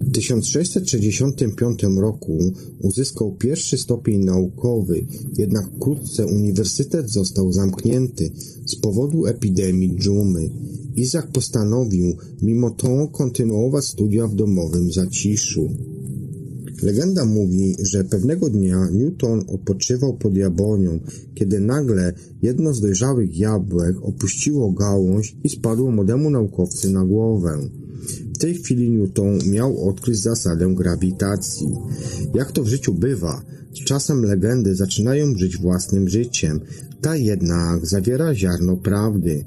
W 0.00 0.12
1665 0.12 1.82
roku 1.98 2.38
uzyskał 2.80 3.36
pierwszy 3.36 3.78
stopień 3.78 4.24
naukowy, 4.24 5.06
jednak 5.38 5.70
wkrótce 5.76 6.26
uniwersytet 6.26 7.10
został 7.10 7.52
zamknięty 7.52 8.30
z 8.66 8.76
powodu 8.76 9.26
epidemii 9.26 9.96
dżumy. 9.96 10.50
Izak 10.96 11.32
postanowił 11.32 12.16
mimo 12.42 12.70
to 12.70 13.08
kontynuować 13.08 13.84
studia 13.84 14.26
w 14.26 14.34
domowym 14.34 14.92
zaciszu. 14.92 15.68
Legenda 16.82 17.24
mówi, 17.24 17.76
że 17.82 18.04
pewnego 18.04 18.50
dnia 18.50 18.88
Newton 18.92 19.44
odpoczywał 19.48 20.16
pod 20.16 20.36
jabłonią, 20.36 21.00
kiedy 21.34 21.60
nagle 21.60 22.12
jedno 22.42 22.74
z 22.74 22.80
dojrzałych 22.80 23.38
jabłek 23.38 23.96
opuściło 24.02 24.72
gałąź 24.72 25.36
i 25.44 25.48
spadło 25.48 25.90
młodemu 25.90 26.30
naukowcy 26.30 26.90
na 26.90 27.04
głowę. 27.04 27.58
W 28.34 28.38
tej 28.38 28.54
chwili 28.54 28.90
Newton 28.90 29.38
miał 29.46 29.88
odkryć 29.88 30.20
zasadę 30.20 30.74
grawitacji. 30.74 31.68
Jak 32.34 32.52
to 32.52 32.62
w 32.62 32.68
życiu 32.68 32.94
bywa, 32.94 33.42
z 33.74 33.84
czasem 33.84 34.22
legendy 34.22 34.74
zaczynają 34.74 35.34
żyć 35.34 35.56
własnym 35.56 36.08
życiem, 36.08 36.60
ta 37.00 37.16
jednak 37.16 37.86
zawiera 37.86 38.34
ziarno 38.34 38.76
prawdy. 38.76 39.44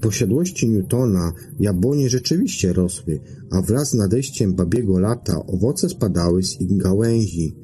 Posiadłości 0.00 0.68
Newtona 0.68 1.32
jabłonie 1.60 2.10
rzeczywiście 2.10 2.72
rosły, 2.72 3.20
a 3.50 3.62
wraz 3.62 3.90
z 3.90 3.94
nadejściem 3.94 4.54
babiego 4.54 4.98
lata 4.98 5.46
owoce 5.46 5.88
spadały 5.88 6.42
z 6.42 6.60
ich 6.60 6.76
gałęzi. 6.76 7.56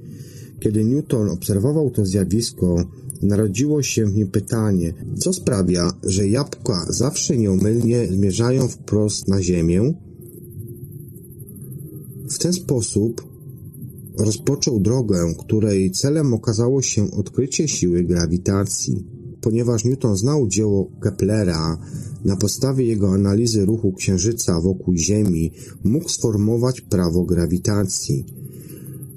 Kiedy 0.61 0.85
Newton 0.85 1.29
obserwował 1.31 1.91
to 1.91 2.07
zjawisko, 2.07 2.85
narodziło 3.23 3.83
się 3.83 4.07
w 4.07 4.17
nim 4.17 4.29
pytanie, 4.29 4.95
co 5.19 5.33
sprawia, 5.33 5.91
że 6.05 6.29
jabłka 6.29 6.87
zawsze 6.89 7.37
nieomylnie 7.37 8.07
zmierzają 8.07 8.69
wprost 8.69 9.29
na 9.29 9.43
ziemię? 9.43 9.95
W 12.31 12.39
ten 12.39 12.53
sposób 12.53 13.35
rozpoczął 14.19 14.81
drogę, 14.81 15.35
której 15.39 15.91
celem 15.91 16.35
okazało 16.35 16.83
się 16.83 17.11
odkrycie 17.11 17.69
siły 17.69 18.05
grawitacji. 18.05 19.07
Ponieważ 19.41 19.85
Newton 19.85 20.17
znał 20.17 20.49
dzieło 20.49 20.91
Keplera, 21.01 21.79
na 22.25 22.37
podstawie 22.37 22.87
jego 22.87 23.13
analizy 23.13 23.65
ruchu 23.65 23.93
Księżyca 23.93 24.61
wokół 24.61 24.97
Ziemi 24.97 25.53
mógł 25.85 26.09
sformułować 26.09 26.81
prawo 26.81 27.25
grawitacji. 27.25 28.25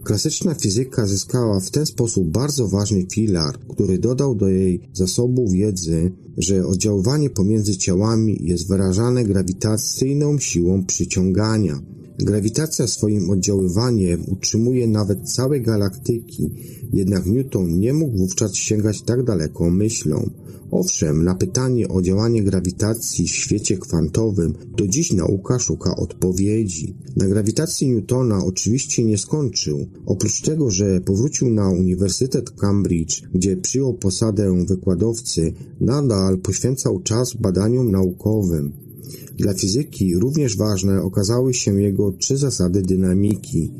Klasyczna 0.04 0.54
fizyka 0.54 1.06
zyskała 1.06 1.60
w 1.60 1.72
ten 1.72 1.86
sposób 1.86 2.28
bardzo 2.28 2.68
ważny 2.68 3.06
filar, 3.14 3.60
który 3.70 3.98
dodał 3.98 4.36
do 4.36 4.50
jej 4.50 4.82
zasobu 4.94 5.50
wiedzy, 5.50 6.12
że 6.38 6.66
oddziaływanie 6.66 7.30
pomiędzy 7.30 7.78
ciałami 7.78 8.38
jest 8.42 8.68
wyrażane 8.68 9.24
grawitacyjną 9.24 10.40
siłą 10.40 10.86
przyciągania. 10.86 11.80
Grawitacja 12.20 12.88
swoim 12.88 13.30
oddziaływaniem 13.30 14.24
utrzymuje 14.28 14.88
nawet 14.88 15.32
całe 15.32 15.60
galaktyki, 15.60 16.50
jednak 16.94 17.26
Newton 17.26 17.80
nie 17.80 17.94
mógł 17.94 18.18
wówczas 18.18 18.56
sięgać 18.56 19.02
tak 19.02 19.24
daleko 19.24 19.70
myślą. 19.70 20.30
Owszem, 20.72 21.24
na 21.24 21.36
pytanie 21.36 21.88
o 21.88 22.02
działanie 22.02 22.44
grawitacji 22.44 23.28
w 23.28 23.36
świecie 23.36 23.78
kwantowym 23.78 24.54
do 24.78 24.88
dziś 24.88 25.14
nauka 25.14 25.60
szuka 25.60 25.96
odpowiedzi. 25.96 26.96
Na 27.16 27.28
grawitacji 27.28 27.90
Newtona 27.90 28.46
oczywiście 28.46 29.04
nie 29.04 29.18
skończył. 29.18 29.88
Oprócz 30.06 30.42
tego, 30.42 30.72
że 30.72 31.02
powrócił 31.02 31.50
na 31.50 31.70
Uniwersytet 31.70 32.52
Cambridge, 32.52 33.22
gdzie 33.34 33.58
przyjął 33.58 33.94
posadę 33.94 34.66
wykładowcy, 34.66 35.54
nadal 35.80 36.38
poświęcał 36.38 37.00
czas 37.00 37.34
badaniom 37.34 37.92
naukowym. 37.92 38.87
Dla 39.38 39.54
fizyki 39.54 40.16
również 40.16 40.58
ważne 40.58 41.02
okazały 41.02 41.54
się 41.54 41.82
jego 41.82 42.12
trzy 42.12 42.38
zasady 42.38 42.82
dynamiki. 42.82 43.72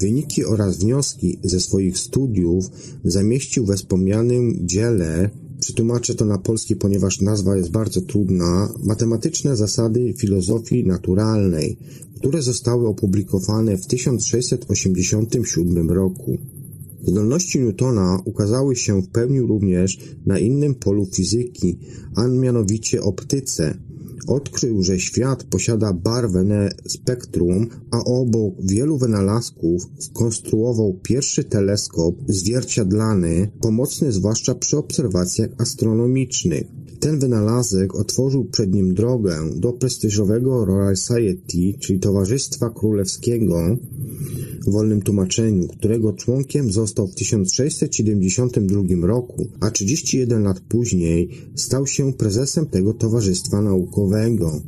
Wyniki 0.00 0.44
oraz 0.44 0.78
wnioski 0.78 1.38
ze 1.44 1.60
swoich 1.60 1.98
studiów 1.98 2.64
zamieścił 3.04 3.66
we 3.66 3.76
wspomnianym 3.76 4.58
dziele 4.60 5.30
Przetłumaczę 5.60 6.14
to 6.14 6.24
na 6.24 6.38
polski, 6.38 6.76
ponieważ 6.76 7.20
nazwa 7.20 7.56
jest 7.56 7.70
bardzo 7.70 8.00
trudna. 8.00 8.72
Matematyczne 8.84 9.56
zasady 9.56 10.14
filozofii 10.18 10.86
naturalnej, 10.86 11.78
które 12.16 12.42
zostały 12.42 12.88
opublikowane 12.88 13.76
w 13.76 13.86
1687 13.86 15.90
roku. 15.90 16.38
Zdolności 17.02 17.60
Newtona 17.60 18.20
ukazały 18.24 18.76
się 18.76 19.02
w 19.02 19.08
pełni 19.08 19.40
również 19.40 19.98
na 20.26 20.38
innym 20.38 20.74
polu 20.74 21.06
fizyki, 21.06 21.78
a 22.14 22.26
mianowicie 22.26 23.02
optyce. 23.02 23.78
Odkrył, 24.26 24.82
że 24.82 24.98
świat 24.98 25.44
posiada 25.44 25.92
barwne 25.92 26.70
spektrum, 26.88 27.66
a 27.90 28.04
obok 28.04 28.54
wielu 28.62 28.98
wynalazków 28.98 29.82
skonstruował 29.98 30.98
pierwszy 31.02 31.44
teleskop 31.44 32.14
zwierciadlany, 32.28 33.50
pomocny 33.60 34.12
zwłaszcza 34.12 34.54
przy 34.54 34.76
obserwacjach 34.76 35.50
astronomicznych. 35.58 36.66
Ten 37.00 37.18
wynalazek 37.18 37.94
otworzył 37.94 38.44
przed 38.44 38.74
nim 38.74 38.94
drogę 38.94 39.50
do 39.56 39.72
prestiżowego 39.72 40.64
Royal 40.64 40.96
Society, 40.96 41.78
czyli 41.80 42.00
Towarzystwa 42.00 42.70
Królewskiego, 42.70 43.76
wolnym 44.70 45.02
tłumaczeniu, 45.02 45.68
którego 45.68 46.12
członkiem 46.12 46.72
został 46.72 47.06
w 47.06 47.14
1672 47.14 49.06
roku, 49.06 49.46
a 49.60 49.70
31 49.70 50.42
lat 50.42 50.60
później 50.60 51.30
stał 51.54 51.86
się 51.86 52.12
prezesem 52.12 52.66
tego 52.66 52.94
towarzystwa 52.94 53.62
naukowego. 53.62 54.60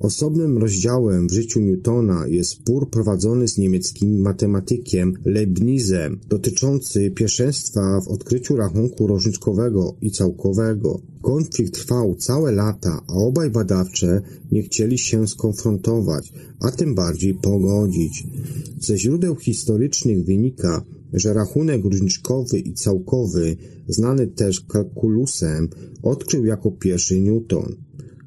Osobnym 0.00 0.58
rozdziałem 0.58 1.28
w 1.28 1.32
życiu 1.32 1.60
Newtona 1.60 2.26
jest 2.26 2.50
spór 2.50 2.90
prowadzony 2.90 3.48
z 3.48 3.58
niemieckim 3.58 4.20
matematykiem 4.20 5.14
Leibnizem 5.24 6.20
dotyczący 6.28 7.10
pierwszeństwa 7.10 8.00
w 8.00 8.08
odkryciu 8.08 8.56
rachunku 8.56 9.06
różniczkowego 9.06 9.96
i 10.00 10.10
całkowego. 10.10 11.00
Konflikt 11.22 11.74
trwał 11.74 12.14
całe 12.14 12.52
lata, 12.52 13.00
a 13.08 13.12
obaj 13.12 13.50
badawcze 13.50 14.22
nie 14.52 14.62
chcieli 14.62 14.98
się 14.98 15.28
skonfrontować, 15.28 16.32
a 16.60 16.70
tym 16.70 16.94
bardziej 16.94 17.34
pogodzić. 17.34 18.26
Ze 18.80 18.98
źródeł 18.98 19.36
historycznych 19.36 20.24
wynika, 20.24 20.84
że 21.12 21.34
rachunek 21.34 21.84
różniczkowy 21.84 22.58
i 22.58 22.74
całkowy, 22.74 23.56
znany 23.88 24.26
też 24.26 24.60
kalkulusem, 24.60 25.68
odkrył 26.02 26.44
jako 26.44 26.70
pierwszy 26.70 27.20
Newton. 27.20 27.76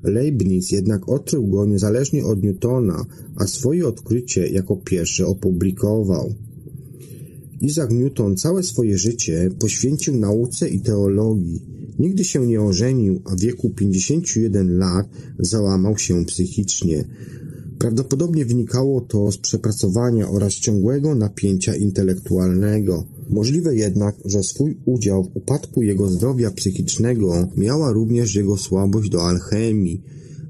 Leibniz 0.03 0.71
jednak 0.71 1.09
odkrył 1.09 1.47
go 1.47 1.65
niezależnie 1.65 2.25
od 2.25 2.43
Newtona, 2.43 3.05
a 3.35 3.47
swoje 3.47 3.87
odkrycie 3.87 4.47
jako 4.47 4.75
pierwszy 4.75 5.25
opublikował. 5.25 6.33
Isaac 7.61 7.91
Newton 7.91 8.37
całe 8.37 8.63
swoje 8.63 8.97
życie 8.97 9.49
poświęcił 9.59 10.17
nauce 10.17 10.69
i 10.69 10.81
teologii. 10.81 11.61
Nigdy 11.99 12.23
się 12.23 12.47
nie 12.47 12.61
ożenił, 12.61 13.21
a 13.25 13.35
w 13.35 13.39
wieku 13.39 13.69
51 13.69 14.77
lat 14.77 15.09
załamał 15.39 15.97
się 15.97 16.25
psychicznie. 16.25 17.05
Prawdopodobnie 17.79 18.45
wynikało 18.45 19.01
to 19.01 19.31
z 19.31 19.37
przepracowania 19.37 20.29
oraz 20.29 20.53
ciągłego 20.53 21.15
napięcia 21.15 21.75
intelektualnego. 21.75 23.03
Możliwe 23.29 23.75
jednak, 23.75 24.15
że 24.25 24.43
swój 24.43 24.77
udział 24.85 25.23
w 25.23 25.35
upadku 25.35 25.81
jego 25.81 26.07
zdrowia 26.07 26.51
psychicznego 26.51 27.47
miała 27.57 27.91
również 27.91 28.35
jego 28.35 28.57
słabość 28.57 29.09
do 29.09 29.23
alchemii. 29.23 30.03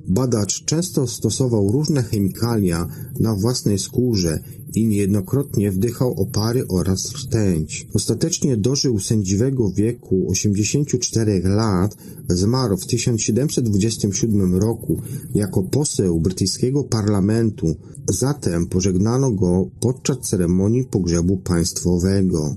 Badacz 0.09 0.65
często 0.65 1.07
stosował 1.07 1.71
różne 1.71 2.03
chemikalia 2.03 2.87
na 3.19 3.35
własnej 3.35 3.79
skórze 3.79 4.39
i 4.75 4.87
niejednokrotnie 4.87 5.71
wdychał 5.71 6.13
opary 6.13 6.67
oraz 6.67 7.13
rtęć. 7.13 7.87
Ostatecznie 7.93 8.57
dożył 8.57 8.99
sędziwego 8.99 9.71
wieku 9.71 10.27
84 10.29 11.41
lat, 11.43 11.97
zmarł 12.29 12.77
w 12.77 12.85
1727 12.85 14.55
roku 14.55 15.01
jako 15.35 15.63
poseł 15.63 16.19
brytyjskiego 16.19 16.83
parlamentu, 16.83 17.75
zatem 18.11 18.67
pożegnano 18.67 19.31
go 19.31 19.69
podczas 19.79 20.19
ceremonii 20.19 20.83
pogrzebu 20.83 21.37
państwowego. 21.37 22.55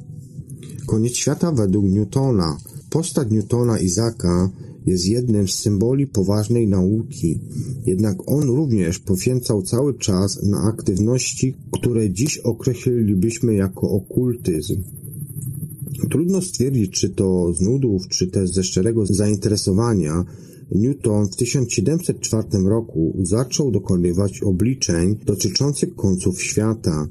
Koniec 0.86 1.16
świata 1.16 1.52
według 1.52 1.84
Newtona. 1.84 2.56
Postać 2.90 3.30
Newtona 3.30 3.78
Izaka 3.78 4.50
jest 4.86 5.06
jednym 5.06 5.48
z 5.48 5.54
symboli 5.54 6.06
poważnej 6.06 6.68
nauki, 6.68 7.40
jednak 7.86 8.16
on 8.26 8.42
również 8.42 8.98
poświęcał 8.98 9.62
cały 9.62 9.94
czas 9.98 10.42
na 10.42 10.62
aktywności, 10.62 11.56
które 11.72 12.10
dziś 12.10 12.38
określilibyśmy 12.38 13.54
jako 13.54 13.90
okultyzm. 13.90 14.82
Trudno 16.10 16.42
stwierdzić, 16.42 16.90
czy 16.90 17.10
to 17.10 17.54
z 17.54 17.60
nudów, 17.60 18.08
czy 18.08 18.26
też 18.26 18.50
ze 18.50 18.64
szczerego 18.64 19.06
zainteresowania 19.06 20.24
Newton 20.74 21.28
w 21.28 21.36
1704 21.36 22.48
roku 22.64 23.16
zaczął 23.22 23.70
dokonywać 23.70 24.42
obliczeń 24.42 25.16
dotyczących 25.26 25.94
końców 25.94 26.42
świata. 26.42 27.06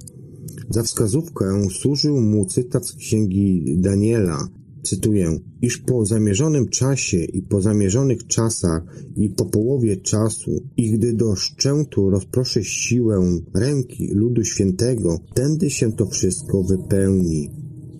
Za 0.70 0.84
wskazówkę 0.84 1.68
służył 1.82 2.22
mu 2.22 2.46
cytat 2.46 2.86
z 2.88 2.96
księgi 2.96 3.76
Daniela, 3.78 4.48
cytuję, 4.84 5.39
iż 5.62 5.78
po 5.78 6.06
zamierzonym 6.06 6.70
czasie 6.70 7.17
i 7.17 7.41
po 7.41 7.62
zamierzonych 7.62 8.28
czasach 8.28 8.84
i 9.15 9.30
po 9.30 9.46
połowie 9.46 9.98
czasu 9.98 10.52
i 10.78 10.91
gdy 10.91 11.13
do 11.13 11.36
szczętu 11.36 12.10
rozproszę 12.10 12.63
siłę 12.63 13.39
ręki 13.54 14.08
ludu 14.13 14.44
świętego, 14.44 15.20
tędy 15.34 15.70
się 15.70 15.91
to 15.91 16.06
wszystko 16.06 16.63
wypełni. 16.63 17.50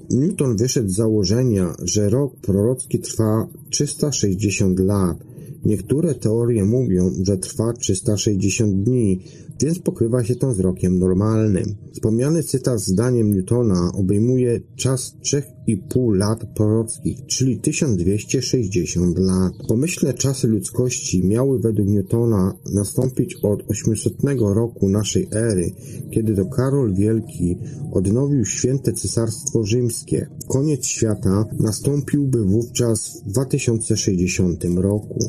Newton 0.10 0.56
wyszedł 0.58 0.90
z 0.90 0.96
założenia, 0.96 1.76
że 1.84 2.10
rok 2.10 2.36
prorocki 2.42 3.00
trwa 3.00 3.48
360 3.70 4.80
lat. 4.80 5.18
Niektóre 5.66 6.16
teorie 6.16 6.66
mówią, 6.66 7.12
że 7.24 7.38
trwa 7.38 7.74
360 7.74 8.84
dni, 8.84 9.20
więc 9.62 9.80
pokrywa 9.80 10.24
się 10.24 10.36
to 10.36 10.54
z 10.54 10.60
rokiem 10.60 11.00
normalnym. 11.00 11.76
Wspomniany 11.94 12.44
cytat 12.44 12.80
zdaniem 12.80 13.34
Newtona 13.34 13.92
obejmuje 13.94 14.60
czas 14.76 15.16
3,5 15.24 16.16
lat 16.16 16.46
prorockich, 16.56 17.26
czyli 17.26 17.60
1260 17.60 19.20
lat. 19.20 19.54
Pomyślne 19.68 20.14
czasy 20.14 20.48
ludzkości 20.48 21.28
miały 21.28 21.60
według 21.60 21.88
Newtona 21.88 22.54
nastąpić 22.74 23.36
od 23.36 23.64
800 23.68 24.14
roku 24.40 24.90
naszej 24.90 25.28
ery, 25.32 25.72
kiedy 26.12 26.36
to 26.36 26.46
Karol 26.46 26.94
Wielki 26.94 27.58
odnowił 27.92 28.46
święte 28.46 28.94
cesarstwo 28.94 29.64
rzymskie. 29.64 30.28
Koniec 30.48 30.86
świata 30.86 31.46
nastąpiłby 31.60 32.44
wówczas 32.44 33.22
w 33.26 33.32
2060 33.32 34.64
roku. 34.76 35.20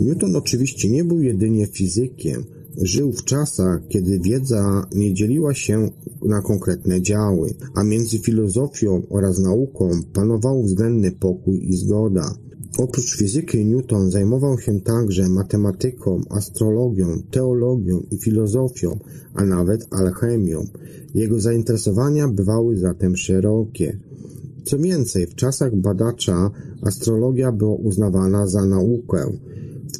Newton 0.00 0.36
oczywiście 0.36 0.88
nie 0.88 1.04
był 1.04 1.22
jedynie 1.22 1.66
fizykiem, 1.66 2.44
Żył 2.80 3.12
w 3.12 3.24
czasach, 3.24 3.80
kiedy 3.88 4.18
wiedza 4.18 4.86
nie 4.92 5.14
dzieliła 5.14 5.54
się 5.54 5.90
na 6.22 6.42
konkretne 6.42 7.02
działy, 7.02 7.54
a 7.74 7.84
między 7.84 8.18
filozofią 8.18 9.02
oraz 9.10 9.38
nauką 9.38 9.90
panował 10.12 10.62
względny 10.62 11.12
pokój 11.12 11.68
i 11.68 11.76
zgoda. 11.76 12.34
Oprócz 12.78 13.16
fizyki 13.16 13.64
Newton 13.64 14.10
zajmował 14.10 14.58
się 14.58 14.80
także 14.80 15.28
matematyką, 15.28 16.20
astrologią, 16.30 17.06
teologią 17.30 18.02
i 18.10 18.18
filozofią, 18.18 18.98
a 19.34 19.44
nawet 19.44 19.86
alchemią. 19.90 20.66
Jego 21.14 21.40
zainteresowania 21.40 22.28
bywały 22.28 22.76
zatem 22.76 23.16
szerokie. 23.16 23.98
Co 24.64 24.78
więcej, 24.78 25.26
w 25.26 25.34
czasach 25.34 25.76
badacza 25.76 26.50
astrologia 26.82 27.52
była 27.52 27.74
uznawana 27.74 28.46
za 28.46 28.64
naukę, 28.64 29.32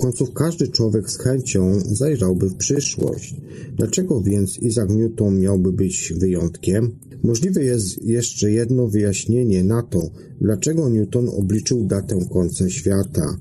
w 0.01 0.03
końcu 0.03 0.27
każdy 0.27 0.69
człowiek 0.69 1.11
z 1.11 1.19
chęcią 1.19 1.81
zajrzałby 1.81 2.49
w 2.49 2.55
przyszłość. 2.55 3.35
Dlaczego 3.77 4.21
więc 4.21 4.59
Isaac 4.59 4.91
Newton 4.91 5.41
miałby 5.41 5.73
być 5.73 6.13
wyjątkiem? 6.17 6.91
Możliwe 7.23 7.65
jest 7.65 8.03
jeszcze 8.03 8.51
jedno 8.53 8.89
wyjaśnienie 8.89 9.65
na 9.65 9.83
to, 9.83 10.11
dlaczego 10.41 10.89
Newton 10.89 11.29
obliczył 11.29 11.85
datę 11.85 12.19
końca 12.33 12.69
świata. 12.69 13.37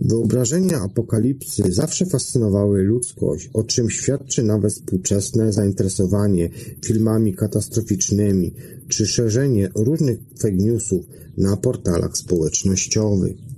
Wyobrażenia 0.00 0.80
apokalipsy 0.80 1.72
zawsze 1.72 2.06
fascynowały 2.06 2.82
ludzkość, 2.82 3.50
o 3.52 3.62
czym 3.62 3.90
świadczy 3.90 4.42
nawet 4.42 4.72
współczesne 4.72 5.52
zainteresowanie 5.52 6.50
filmami 6.84 7.34
katastroficznymi 7.34 8.54
czy 8.88 9.06
szerzenie 9.06 9.68
różnych 9.74 10.18
fake 10.38 10.56
newsów 10.56 11.04
na 11.36 11.56
portalach 11.56 12.16
społecznościowych. 12.16 13.51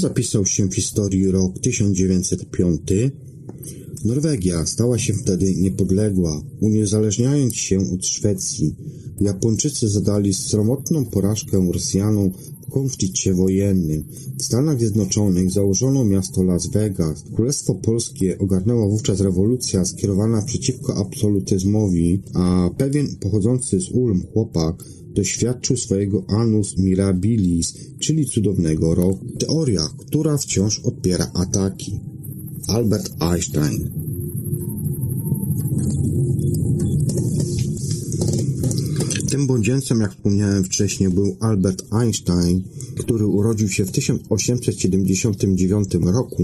Zapisał 0.00 0.46
się 0.46 0.68
w 0.68 0.74
historii 0.74 1.30
rok 1.30 1.58
1905? 1.58 2.80
Norwegia 4.04 4.66
stała 4.66 4.98
się 4.98 5.14
wtedy 5.14 5.54
niepodległa, 5.56 6.42
uniezależniając 6.60 7.56
się 7.56 7.78
od 7.94 8.06
Szwecji. 8.06 8.74
Japończycy 9.20 9.88
zadali 9.88 10.34
sromotną 10.34 11.04
porażkę 11.04 11.70
Rosjanom 11.72 12.30
w 12.66 12.70
konflikcie 12.70 13.34
wojennym. 13.34 14.04
W 14.38 14.42
Stanach 14.42 14.78
Zjednoczonych 14.78 15.50
założono 15.50 16.04
miasto 16.04 16.42
Las 16.42 16.66
Vegas. 16.66 17.24
Królestwo 17.34 17.74
Polskie 17.74 18.38
ogarnęła 18.38 18.88
wówczas 18.88 19.20
rewolucja 19.20 19.84
skierowana 19.84 20.42
przeciwko 20.42 20.96
absolutyzmowi, 20.96 22.22
a 22.34 22.70
pewien 22.76 23.16
pochodzący 23.16 23.80
z 23.80 23.90
Ulm 23.90 24.22
chłopak 24.32 24.84
doświadczył 25.14 25.76
swojego 25.76 26.24
annus 26.28 26.78
mirabilis, 26.78 27.74
czyli 27.98 28.26
cudownego 28.26 28.94
roku. 28.94 29.26
Teoria, 29.38 29.88
która 29.98 30.38
wciąż 30.38 30.78
odpiera 30.78 31.30
ataki. 31.34 32.00
Albert 32.68 33.10
Einstein 33.20 33.90
Tym 39.30 39.46
bądźcem, 39.46 40.00
jak 40.00 40.10
wspomniałem 40.10 40.64
wcześniej, 40.64 41.10
był 41.10 41.36
Albert 41.40 41.82
Einstein, 41.92 42.62
który 42.98 43.26
urodził 43.26 43.68
się 43.68 43.84
w 43.84 43.90
1879 43.90 45.94
roku, 45.94 46.42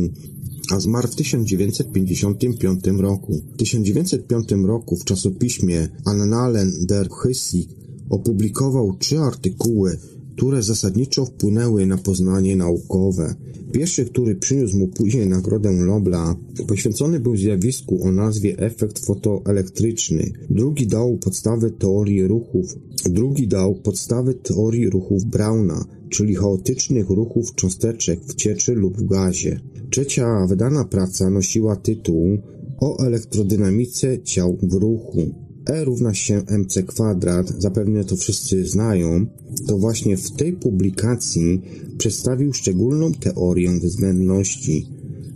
a 0.70 0.80
zmarł 0.80 1.08
w 1.08 1.14
1955 1.14 2.84
roku. 2.98 3.42
W 3.54 3.56
1905 3.56 4.48
roku 4.64 4.96
w 4.96 5.04
czasopiśmie 5.04 5.88
Annalen 6.04 6.72
der 6.86 7.08
Physik 7.22 7.68
Opublikował 8.10 8.96
trzy 8.96 9.18
artykuły, 9.18 9.98
które 10.36 10.62
zasadniczo 10.62 11.24
wpłynęły 11.26 11.86
na 11.86 11.98
poznanie 11.98 12.56
naukowe. 12.56 13.34
Pierwszy, 13.72 14.04
który 14.04 14.34
przyniósł 14.34 14.78
mu 14.78 14.88
później 14.88 15.26
Nagrodę 15.26 15.72
Nobla, 15.72 16.36
poświęcony 16.68 17.20
był 17.20 17.36
zjawisku 17.36 18.02
o 18.02 18.12
nazwie 18.12 18.58
efekt 18.58 19.06
fotoelektryczny. 19.06 20.32
Drugi 20.50 20.86
dał 20.86 21.16
podstawy 21.16 21.70
teorii 21.70 22.26
ruchów. 22.26 22.74
Drugi 23.10 23.48
dał 23.48 23.74
podstawy 23.74 24.34
teorii 24.34 24.90
ruchów 24.90 25.24
Brauna, 25.24 25.84
czyli 26.08 26.34
chaotycznych 26.34 27.10
ruchów 27.10 27.54
cząsteczek 27.54 28.20
w 28.24 28.34
cieczy 28.34 28.74
lub 28.74 28.96
w 28.96 29.06
gazie. 29.06 29.60
Trzecia 29.90 30.46
wydana 30.48 30.84
praca 30.84 31.30
nosiła 31.30 31.76
tytuł 31.76 32.38
o 32.80 32.98
elektrodynamice 33.06 34.22
ciał 34.22 34.58
w 34.62 34.72
ruchu. 34.72 35.45
E 35.66 35.84
równa 35.84 36.14
się 36.14 36.42
mc 36.46 36.82
kwadrat, 36.82 37.52
zapewne 37.58 38.04
to 38.04 38.16
wszyscy 38.16 38.66
znają, 38.66 39.26
to 39.66 39.78
właśnie 39.78 40.16
w 40.16 40.30
tej 40.30 40.52
publikacji 40.52 41.62
przedstawił 41.98 42.52
szczególną 42.52 43.12
teorię 43.12 43.70
względności. 43.80 44.86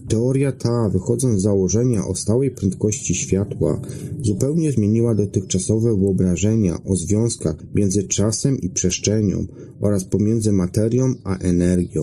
Teoria 0.09 0.53
ta, 0.53 0.89
wychodząc 0.89 1.41
z 1.41 1.43
założenia 1.43 2.07
o 2.07 2.15
stałej 2.15 2.51
prędkości 2.51 3.15
światła, 3.15 3.81
zupełnie 4.23 4.73
zmieniła 4.73 5.15
dotychczasowe 5.15 5.97
wyobrażenia 5.97 6.85
o 6.85 6.97
związkach 6.97 7.57
między 7.75 8.03
czasem 8.03 8.61
i 8.61 8.71
przestrzenią 8.71 9.47
oraz 9.81 10.05
pomiędzy 10.05 10.53
materią 10.53 11.15
a 11.25 11.39
energią. 11.39 12.03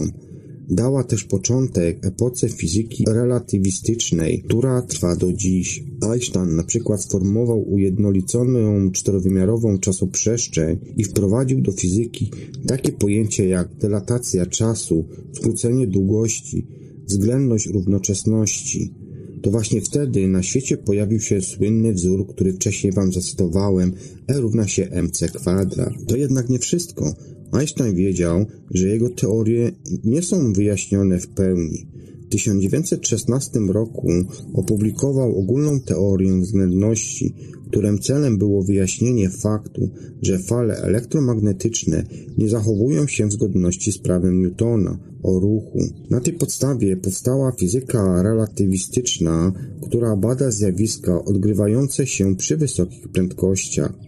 Dała 0.69 1.03
też 1.03 1.23
początek 1.23 2.05
epoce 2.05 2.49
fizyki 2.49 3.03
relatywistycznej, 3.07 4.43
która 4.45 4.81
trwa 4.81 5.15
do 5.15 5.33
dziś. 5.33 5.83
Einstein 6.01 6.55
na 6.55 6.63
przykład 6.63 7.03
sformułował 7.03 7.71
ujednoliconą 7.71 8.91
czterowymiarową 8.91 9.79
czasoprzestrzeń 9.79 10.77
i 10.97 11.03
wprowadził 11.03 11.61
do 11.61 11.71
fizyki 11.71 12.31
takie 12.67 12.91
pojęcia 12.91 13.43
jak 13.43 13.75
delatacja 13.75 14.45
czasu, 14.45 15.05
skrócenie 15.33 15.87
długości, 15.87 16.67
względność 17.07 17.67
równoczesności. 17.67 18.93
To 19.41 19.51
właśnie 19.51 19.81
wtedy 19.81 20.27
na 20.27 20.43
świecie 20.43 20.77
pojawił 20.77 21.19
się 21.19 21.41
słynny 21.41 21.93
wzór, 21.93 22.27
który 22.27 22.53
wcześniej 22.53 22.93
wam 22.93 23.13
zacytowałem, 23.13 23.93
E 24.27 24.37
równa 24.41 24.67
się 24.67 24.89
mc 24.91 25.27
kwadrat. 25.27 25.93
To 26.07 26.15
jednak 26.15 26.49
nie 26.49 26.59
wszystko. 26.59 27.13
Einstein 27.51 27.95
wiedział, 27.95 28.45
że 28.71 28.87
jego 28.87 29.09
teorie 29.09 29.71
nie 30.03 30.21
są 30.21 30.53
wyjaśnione 30.53 31.19
w 31.19 31.27
pełni. 31.27 31.87
W 32.25 32.29
1916 32.29 33.59
roku 33.59 34.07
opublikował 34.53 35.39
ogólną 35.39 35.79
teorię 35.79 36.41
względności, 36.41 37.33
którym 37.67 37.99
celem 37.99 38.37
było 38.37 38.63
wyjaśnienie 38.63 39.29
faktu, 39.29 39.89
że 40.21 40.39
fale 40.39 40.77
elektromagnetyczne 40.77 42.03
nie 42.37 42.49
zachowują 42.49 43.07
się 43.07 43.27
w 43.27 43.33
zgodności 43.33 43.91
z 43.91 43.97
prawem 43.97 44.41
Newtona 44.41 44.99
o 45.23 45.39
ruchu. 45.39 45.79
Na 46.09 46.19
tej 46.21 46.33
podstawie 46.33 46.97
powstała 46.97 47.51
fizyka 47.51 48.23
relatywistyczna, 48.23 49.51
która 49.81 50.15
bada 50.15 50.51
zjawiska 50.51 51.25
odgrywające 51.25 52.07
się 52.07 52.35
przy 52.35 52.57
wysokich 52.57 53.07
prędkościach. 53.07 54.06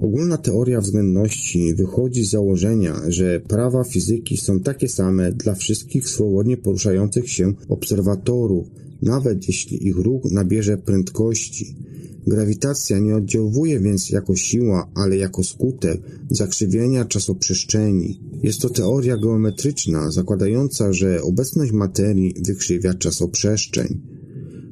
Ogólna 0.00 0.38
teoria 0.38 0.80
względności 0.80 1.74
wychodzi 1.74 2.24
z 2.24 2.30
założenia, 2.30 3.00
że 3.08 3.40
prawa 3.40 3.84
fizyki 3.84 4.36
są 4.36 4.60
takie 4.60 4.88
same 4.88 5.32
dla 5.32 5.54
wszystkich 5.54 6.08
swobodnie 6.08 6.56
poruszających 6.56 7.30
się 7.30 7.52
obserwatorów, 7.68 8.66
nawet 9.02 9.48
jeśli 9.48 9.88
ich 9.88 9.96
ruch 9.96 10.24
nabierze 10.32 10.76
prędkości. 10.76 11.76
Grawitacja 12.26 12.98
nie 12.98 13.16
oddziałuje 13.16 13.80
więc 13.80 14.10
jako 14.10 14.36
siła, 14.36 14.90
ale 14.94 15.16
jako 15.16 15.44
skutek 15.44 16.00
zakrzywienia 16.30 17.04
czasoprzestrzeni. 17.04 18.20
Jest 18.42 18.60
to 18.60 18.70
teoria 18.70 19.16
geometryczna, 19.16 20.10
zakładająca, 20.10 20.92
że 20.92 21.22
obecność 21.22 21.72
materii 21.72 22.34
wykrzywia 22.46 22.94
czasoprzestrzeń. 22.94 24.17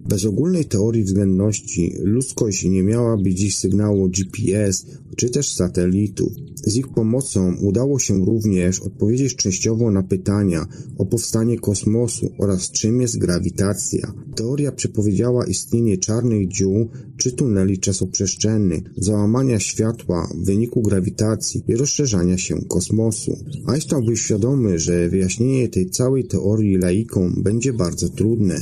Bez 0.09 0.25
ogólnej 0.25 0.65
teorii 0.65 1.05
względności 1.05 1.93
ludzkość 1.99 2.65
nie 2.65 2.83
miałaby 2.83 3.35
dziś 3.35 3.57
sygnału 3.57 4.09
GPS 4.09 4.87
czy 5.17 5.31
też 5.31 5.53
satelitów. 5.53 6.33
Z 6.65 6.77
ich 6.77 6.89
pomocą 6.89 7.57
udało 7.63 7.99
się 7.99 8.25
również 8.25 8.81
odpowiedzieć 8.81 9.37
częściowo 9.37 9.91
na 9.91 10.03
pytania 10.03 10.67
o 10.99 11.07
powstanie 11.07 11.59
kosmosu 11.59 12.31
oraz 12.39 12.71
czym 12.71 13.01
jest 13.01 13.19
grawitacja. 13.19 14.13
Teoria 14.37 14.73
przepowiedziała 14.73 15.47
istnienie 15.47 15.99
czarnych 15.99 16.49
dziur 16.49 16.89
czy 17.17 17.33
tuneli 17.33 17.79
czasoprzestrzennych, 17.79 18.83
załamania 18.97 19.61
światła 19.61 20.29
w 20.35 20.45
wyniku 20.45 20.83
grawitacji 20.83 21.63
i 21.69 21.77
rozszerzania 21.77 22.39
się 22.39 22.57
kosmosu. 22.69 23.39
Einstein 23.67 24.05
był 24.05 24.17
świadomy, 24.17 24.79
że 24.79 25.09
wyjaśnienie 25.09 25.69
tej 25.69 25.91
całej 25.91 26.25
teorii 26.25 26.79
laikom 26.79 27.43
będzie 27.43 27.73
bardzo 27.73 28.09
trudne. 28.09 28.61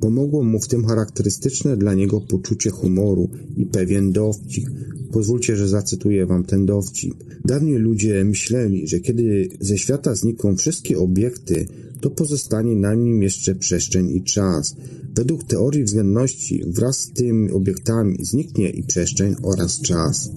Pomogło 0.00 0.42
mu 0.42 0.60
w 0.60 0.68
tym 0.68 0.84
charakterystyczne 0.84 1.76
dla 1.76 1.94
niego 1.94 2.20
poczucie 2.20 2.70
humoru 2.70 3.30
i 3.56 3.66
pewien 3.66 4.12
dowcip. 4.12 4.64
Pozwólcie, 5.12 5.56
że 5.56 5.68
zacytuję 5.68 6.26
wam 6.26 6.44
ten 6.44 6.66
dowcip. 6.66 7.14
Dawniej 7.44 7.78
ludzie 7.78 8.24
myśleli, 8.24 8.88
że 8.88 9.00
kiedy 9.00 9.48
ze 9.60 9.78
świata 9.78 10.14
znikną 10.14 10.56
wszystkie 10.56 10.98
obiekty, 10.98 11.66
to 12.00 12.10
pozostanie 12.10 12.76
na 12.76 12.94
nim 12.94 13.22
jeszcze 13.22 13.54
przestrzeń 13.54 14.10
i 14.10 14.22
czas. 14.22 14.76
Według 15.16 15.44
teorii 15.44 15.84
względności 15.84 16.62
wraz 16.66 16.98
z 16.98 17.12
tymi 17.12 17.50
obiektami 17.50 18.16
zniknie 18.20 18.70
i 18.70 18.82
przestrzeń 18.82 19.34
oraz 19.42 19.80
czas. 19.80 20.30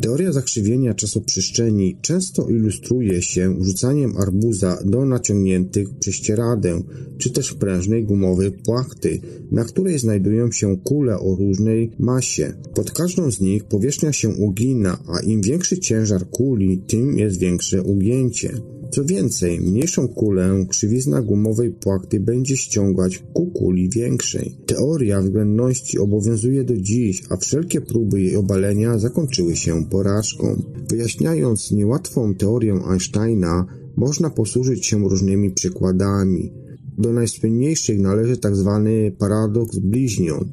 Teoria 0.00 0.32
zakrzywienia 0.32 0.94
czasoprzestrzeni 0.94 1.96
często 2.02 2.48
ilustruje 2.48 3.22
się 3.22 3.56
rzucaniem 3.60 4.16
arbuza 4.16 4.78
do 4.84 5.04
naciągniętych 5.04 5.88
prześcieradeł, 5.98 6.84
czy 7.18 7.30
też 7.30 7.54
prężnej 7.54 8.04
gumowej 8.04 8.52
płachty, 8.52 9.20
na 9.50 9.64
której 9.64 9.98
znajdują 9.98 10.52
się 10.52 10.76
kule 10.84 11.18
o 11.18 11.36
różnej 11.36 11.90
masie. 11.98 12.54
Pod 12.74 12.90
każdą 12.90 13.30
z 13.30 13.40
nich 13.40 13.64
powierzchnia 13.64 14.12
się 14.12 14.28
ugina, 14.28 14.98
a 15.08 15.20
im 15.20 15.42
większy 15.42 15.78
ciężar 15.78 16.30
kuli, 16.30 16.78
tym 16.78 17.18
jest 17.18 17.38
większe 17.38 17.82
ugięcie. 17.82 18.60
Co 18.90 19.04
więcej, 19.04 19.60
mniejszą 19.60 20.08
kulę 20.08 20.66
krzywizna 20.68 21.22
gumowej 21.22 21.70
płachty 21.70 22.20
będzie 22.20 22.56
ściągać 22.56 23.22
ku 23.32 23.46
kuli 23.46 23.88
większej. 23.88 24.56
Teoria 24.66 25.20
względności 25.20 25.98
obowiązuje 25.98 26.64
do 26.64 26.76
dziś, 26.76 27.22
a 27.30 27.36
wszelkie 27.36 27.80
próby 27.80 28.22
jej 28.22 28.36
obalenia 28.36 28.98
zakończyły 28.98 29.56
się 29.56 29.84
porażką. 29.90 30.62
Wyjaśniając 30.90 31.70
niełatwą 31.70 32.34
teorię 32.34 32.74
Einsteina, 32.90 33.66
można 33.96 34.30
posłużyć 34.30 34.86
się 34.86 35.08
różnymi 35.08 35.50
przykładami. 35.50 36.63
Do 36.98 37.12
najsłynniejszych 37.12 38.00
należy. 38.00 38.36
Tak 38.36 38.54
paradoks 39.18 39.78
bliźniąt. 39.78 40.48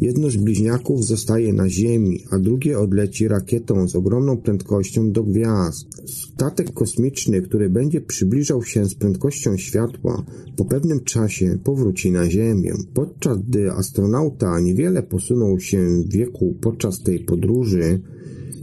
Jedno 0.00 0.30
z 0.30 0.36
bliźniaków 0.36 1.04
zostaje 1.04 1.52
na 1.52 1.68
Ziemi, 1.68 2.24
a 2.30 2.38
drugie 2.38 2.78
odleci 2.78 3.28
rakietą 3.28 3.88
z 3.88 3.96
ogromną 3.96 4.36
prędkością 4.36 5.12
do 5.12 5.22
gwiazd. 5.22 5.86
Statek 6.06 6.72
kosmiczny, 6.72 7.42
który 7.42 7.70
będzie 7.70 8.00
przybliżał 8.00 8.62
się 8.64 8.84
z 8.84 8.94
prędkością 8.94 9.56
światła, 9.56 10.24
po 10.56 10.64
pewnym 10.64 11.00
czasie 11.00 11.58
powróci 11.64 12.12
na 12.12 12.30
Ziemię. 12.30 12.72
Podczas 12.94 13.38
gdy 13.38 13.72
astronauta 13.72 14.60
niewiele 14.60 15.02
posunął 15.02 15.60
się 15.60 16.02
w 16.02 16.12
wieku 16.12 16.54
podczas 16.60 17.02
tej 17.02 17.20
podróży, 17.20 18.00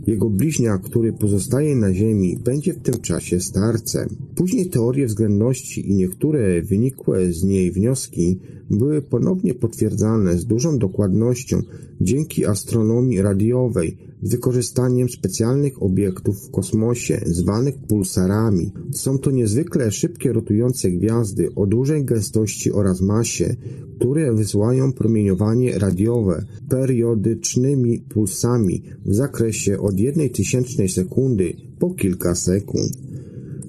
jego 0.10 0.30
bliźniak, 0.30 0.82
który 0.82 1.14
pozostaje 1.14 1.76
na 1.76 1.94
Ziemi, 1.94 2.38
będzie 2.44 2.74
w 2.74 2.82
tym 2.82 3.02
czasie 3.02 3.40
starcem. 3.40 4.10
Później 4.36 4.70
teorie 4.70 5.06
względności 5.08 5.90
i 5.90 5.96
niektóre 5.96 6.62
wynikłe 6.62 7.34
z 7.34 7.44
niej 7.44 7.72
wnioski 7.72 8.40
były 8.70 9.02
ponownie 9.02 9.54
potwierdzane 9.54 10.38
z 10.38 10.46
dużą 10.46 10.78
dokładnością 10.78 11.62
dzięki 12.02 12.46
astronomii 12.46 13.22
radiowej 13.22 13.98
z 14.24 14.32
wykorzystaniem 14.32 15.10
specjalnych 15.10 15.84
obiektów 15.84 16.48
w 16.48 16.52
kosmosie 16.52 17.22
zwanych 17.26 17.78
pulsarami. 17.78 18.72
Są 18.92 19.18
to 19.18 19.32
niezwykle 19.32 19.92
szybkie 19.92 20.34
rotujące 20.34 20.92
gwiazdy 20.92 21.50
o 21.56 21.66
dużej 21.66 22.06
gęstości 22.06 22.72
oraz 22.72 23.02
masie, 23.02 23.56
które 23.96 24.34
wysyłają 24.34 24.94
promieniowanie 24.94 25.80
radiowe 25.80 26.46
periodycznymi 26.70 28.00
pulsami 28.00 28.84
w 29.06 29.14
zakresie 29.16 29.80
od 29.80 30.00
jednej 30.00 30.32
tysięcznej 30.32 30.90
sekundy 30.90 31.54
po 31.80 31.90
kilka 31.90 32.36
sekund. 32.36 32.92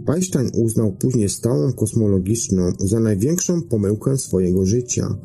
Einstein 0.07 0.49
uznał 0.53 0.91
później 0.91 1.29
stałą 1.29 1.73
kosmologiczną 1.73 2.71
za 2.79 2.99
największą 2.99 3.61
pomyłkę 3.61 4.17
swojego 4.17 4.65
życia. 4.65 5.17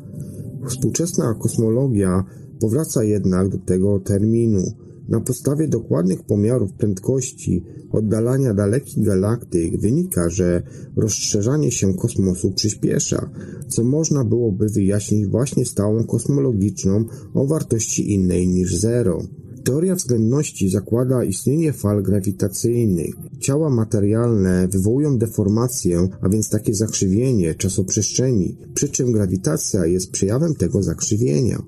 Współczesna 0.67 1.33
kosmologia 1.33 2.23
powraca 2.59 3.03
jednak 3.03 3.49
do 3.49 3.57
tego 3.57 3.99
terminu. 3.99 4.61
Na 5.07 5.19
podstawie 5.19 5.67
dokładnych 5.67 6.23
pomiarów 6.23 6.73
prędkości 6.73 7.63
oddalania 7.91 8.53
dalekich 8.53 9.05
galaktyk 9.05 9.79
wynika, 9.79 10.29
że 10.29 10.63
rozszerzanie 10.95 11.71
się 11.71 11.93
kosmosu 11.93 12.51
przyspiesza, 12.51 13.29
co 13.67 13.83
można 13.83 14.23
byłoby 14.23 14.69
wyjaśnić 14.69 15.27
właśnie 15.27 15.65
stałą 15.65 16.03
kosmologiczną 16.03 17.05
o 17.33 17.47
wartości 17.47 18.13
innej 18.13 18.47
niż 18.47 18.75
zero. 18.75 19.23
Teoria 19.63 19.95
względności 19.95 20.69
zakłada 20.69 21.23
istnienie 21.23 21.73
fal 21.73 22.03
grawitacyjnych. 22.03 23.15
Ciała 23.39 23.69
materialne 23.69 24.67
wywołują 24.67 25.17
deformację, 25.17 26.07
a 26.21 26.29
więc 26.29 26.49
takie 26.49 26.73
zakrzywienie 26.73 27.55
czasoprzestrzeni, 27.55 28.57
przy 28.73 28.89
czym 28.89 29.11
grawitacja 29.11 29.85
jest 29.85 30.11
przejawem 30.11 30.55
tego 30.55 30.83
zakrzywienia. 30.83 31.63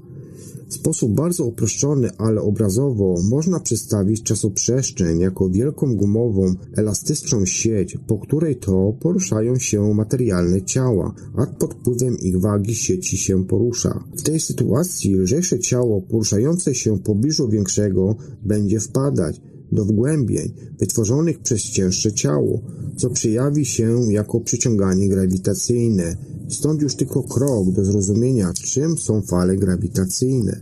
Sposób 0.86 1.12
bardzo 1.12 1.46
uproszczony, 1.46 2.10
ale 2.18 2.42
obrazowo 2.42 3.16
można 3.30 3.60
przedstawić 3.60 4.24
czasoprzestrzeń 4.24 5.20
jako 5.20 5.50
wielką 5.50 5.96
gumową, 5.96 6.54
elastyczną 6.78 7.46
sieć, 7.46 7.98
po 8.08 8.18
której 8.18 8.56
to 8.56 8.94
poruszają 9.00 9.60
się 9.60 9.94
materialne 9.94 10.62
ciała, 10.62 11.14
a 11.38 11.46
pod 11.46 11.74
wpływem 11.74 12.18
ich 12.18 12.40
wagi 12.40 12.76
sieci 12.76 13.18
się 13.18 13.46
porusza. 13.46 14.04
W 14.18 14.22
tej 14.22 14.40
sytuacji 14.40 15.16
lżejsze 15.16 15.60
ciało 15.60 16.02
poruszające 16.02 16.76
się 16.76 16.96
w 16.96 17.02
pobliżu 17.02 17.50
większego 17.50 18.16
będzie 18.44 18.80
wpadać 18.80 19.42
do 19.72 19.86
wgłębień 19.86 20.54
wytworzonych 20.80 21.40
przez 21.40 21.62
cięższe 21.62 22.14
ciało, 22.14 22.62
co 22.98 23.10
przejawi 23.10 23.66
się 23.66 24.00
jako 24.10 24.40
przyciąganie 24.40 25.10
grawitacyjne. 25.10 26.18
Stąd 26.50 26.82
już 26.82 26.96
tylko 26.96 27.24
krok 27.24 27.72
do 27.72 27.86
zrozumienia, 27.86 28.54
czym 28.54 28.98
są 28.98 29.22
fale 29.22 29.58
grawitacyjne. 29.58 30.62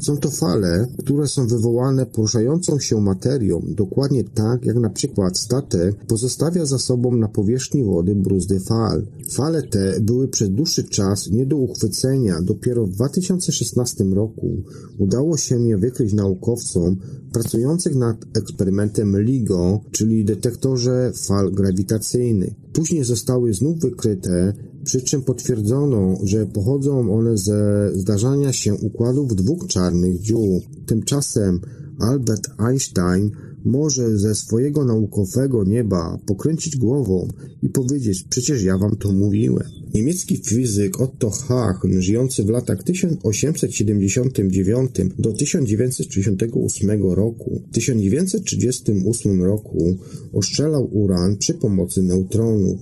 Są 0.00 0.16
to 0.16 0.30
fale, 0.30 0.86
które 0.98 1.26
są 1.28 1.46
wywołane 1.46 2.06
poruszającą 2.06 2.78
się 2.78 3.00
materią, 3.00 3.62
dokładnie 3.68 4.24
tak 4.24 4.64
jak 4.64 4.76
na 4.76 4.90
przykład 4.90 5.38
statek 5.38 6.06
pozostawia 6.06 6.66
za 6.66 6.78
sobą 6.78 7.16
na 7.16 7.28
powierzchni 7.28 7.84
wody 7.84 8.14
bruzdy 8.14 8.60
fal. 8.60 9.06
Fale 9.30 9.62
te 9.62 10.00
były 10.00 10.28
przez 10.28 10.50
dłuższy 10.50 10.84
czas 10.84 11.30
nie 11.30 11.46
do 11.46 11.56
uchwycenia. 11.56 12.42
Dopiero 12.42 12.86
w 12.86 12.90
2016 12.90 14.04
roku 14.04 14.62
udało 14.98 15.36
się 15.36 15.68
je 15.68 15.78
wykryć 15.78 16.12
naukowcom 16.12 16.96
pracujących 17.32 17.94
nad 17.94 18.16
eksperymentem 18.36 19.20
LIGO, 19.20 19.80
czyli 19.90 20.24
detektorze 20.24 21.12
fal 21.14 21.52
grawitacyjnych. 21.52 22.54
Później 22.72 23.04
zostały 23.04 23.54
znów 23.54 23.80
wykryte 23.80 24.52
przy 24.88 25.02
czym 25.02 25.22
potwierdzono, 25.22 26.18
że 26.22 26.46
pochodzą 26.46 27.14
one 27.14 27.38
ze 27.38 27.90
zdarzania 27.94 28.52
się 28.52 28.74
układów 28.74 29.36
dwóch 29.36 29.66
czarnych 29.66 30.20
dziur. 30.20 30.60
Tymczasem 30.86 31.60
Albert 31.98 32.48
Einstein 32.58 33.30
może 33.64 34.18
ze 34.18 34.34
swojego 34.34 34.84
naukowego 34.84 35.64
nieba 35.64 36.18
pokręcić 36.26 36.76
głową 36.76 37.28
i 37.62 37.68
powiedzieć, 37.68 38.24
przecież 38.30 38.62
ja 38.62 38.78
wam 38.78 38.96
to 38.96 39.12
mówiłem. 39.12 39.68
Niemiecki 39.94 40.36
fizyk 40.36 41.00
Otto 41.00 41.30
Hahn, 41.30 42.00
żyjący 42.00 42.44
w 42.44 42.48
latach 42.48 42.82
1879 42.82 44.90
do 45.18 45.32
1938 45.32 47.02
roku, 47.02 47.62
w 47.70 47.74
1938 47.74 49.42
roku 49.42 49.96
oszczelał 50.32 50.88
uran 50.92 51.36
przy 51.36 51.54
pomocy 51.54 52.02
neutronów 52.02 52.78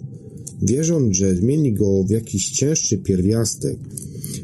wierząc, 0.62 1.16
że 1.16 1.36
zmieni 1.36 1.72
go 1.72 2.04
w 2.04 2.10
jakiś 2.10 2.50
cięższy 2.50 2.98
pierwiastek. 2.98 3.76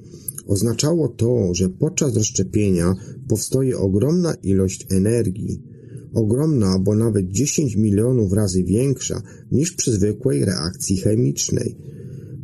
Oznaczało 0.48 1.08
to, 1.08 1.54
że 1.54 1.70
podczas 1.70 2.16
rozszczepienia 2.16 2.96
powstaje 3.28 3.78
ogromna 3.78 4.34
ilość 4.34 4.88
energii 4.90 5.77
ogromna, 6.14 6.80
bo 6.80 6.96
nawet 6.96 7.32
10 7.32 7.76
milionów 7.76 8.34
razy 8.34 8.64
większa 8.64 9.22
niż 9.52 9.72
przy 9.72 9.92
zwykłej 9.92 10.46
reakcji 10.46 10.98
chemicznej. 10.98 11.76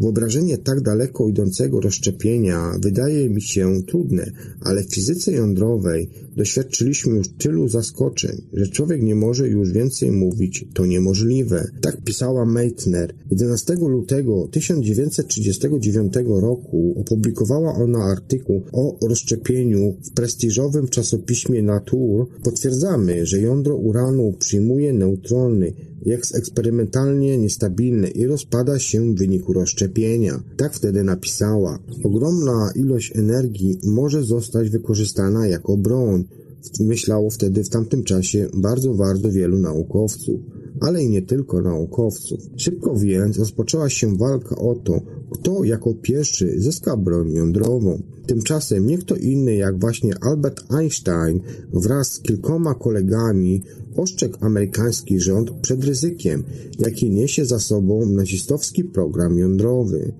Wyobrażenie 0.01 0.57
tak 0.57 0.81
daleko 0.81 1.27
idącego 1.27 1.79
rozszczepienia 1.79 2.71
wydaje 2.81 3.29
mi 3.29 3.41
się 3.41 3.81
trudne, 3.87 4.31
ale 4.61 4.83
w 4.83 4.93
fizyce 4.93 5.31
jądrowej 5.31 6.09
doświadczyliśmy 6.37 7.17
już 7.17 7.29
tylu 7.29 7.67
zaskoczeń, 7.67 8.41
że 8.53 8.67
człowiek 8.67 9.01
nie 9.01 9.15
może 9.15 9.47
już 9.47 9.71
więcej 9.71 10.11
mówić, 10.11 10.65
to 10.73 10.85
niemożliwe. 10.85 11.67
Tak 11.81 12.01
pisała 12.01 12.45
Meitner. 12.45 13.13
11 13.31 13.73
lutego 13.73 14.47
1939 14.51 16.13
roku 16.27 16.93
opublikowała 16.97 17.75
ona 17.75 17.99
artykuł 17.99 18.61
o 18.71 18.97
rozszczepieniu 19.07 19.95
w 20.03 20.13
prestiżowym 20.13 20.87
czasopiśmie 20.87 21.63
Nature. 21.63 22.25
Potwierdzamy, 22.43 23.25
że 23.25 23.41
jądro 23.41 23.75
uranu 23.75 24.33
przyjmuje 24.39 24.93
neutrony, 24.93 25.73
jest 26.05 26.35
eksperymentalnie 26.35 27.37
niestabilne 27.37 28.07
i 28.07 28.25
rozpada 28.25 28.79
się 28.79 29.13
w 29.13 29.17
wyniku 29.17 29.53
rozszczepienia. 29.53 29.92
Tak 30.57 30.73
wtedy 30.73 31.03
napisała. 31.03 31.79
Ogromna 32.03 32.71
ilość 32.75 33.15
energii 33.15 33.79
może 33.83 34.23
zostać 34.23 34.69
wykorzystana 34.69 35.47
jako 35.47 35.77
broń. 35.77 36.23
Myślało 36.79 37.29
wtedy 37.29 37.63
w 37.63 37.69
tamtym 37.69 38.03
czasie 38.03 38.49
bardzo, 38.53 38.93
bardzo 38.93 39.31
wielu 39.31 39.57
naukowców 39.59 40.39
ale 40.81 41.03
i 41.03 41.09
nie 41.09 41.21
tylko 41.21 41.61
naukowców. 41.61 42.39
Szybko 42.57 42.95
więc 42.95 43.39
rozpoczęła 43.39 43.89
się 43.89 44.17
walka 44.17 44.55
o 44.55 44.75
to, 44.75 45.01
kto 45.29 45.63
jako 45.63 45.93
pierwszy 45.93 46.61
zyska 46.61 46.97
broń 46.97 47.33
jądrową. 47.33 48.01
Tymczasem 48.27 48.87
nie 48.87 48.97
kto 48.97 49.15
inny 49.15 49.55
jak 49.55 49.79
właśnie 49.79 50.13
Albert 50.21 50.73
Einstein 50.73 51.39
wraz 51.73 52.11
z 52.11 52.19
kilkoma 52.19 52.75
kolegami 52.75 53.63
ostrzegł 53.95 54.37
amerykański 54.41 55.19
rząd 55.19 55.51
przed 55.51 55.83
ryzykiem, 55.83 56.43
jaki 56.79 57.11
niesie 57.11 57.45
za 57.45 57.59
sobą 57.59 58.05
nazistowski 58.05 58.83
program 58.83 59.37
jądrowy. 59.37 60.13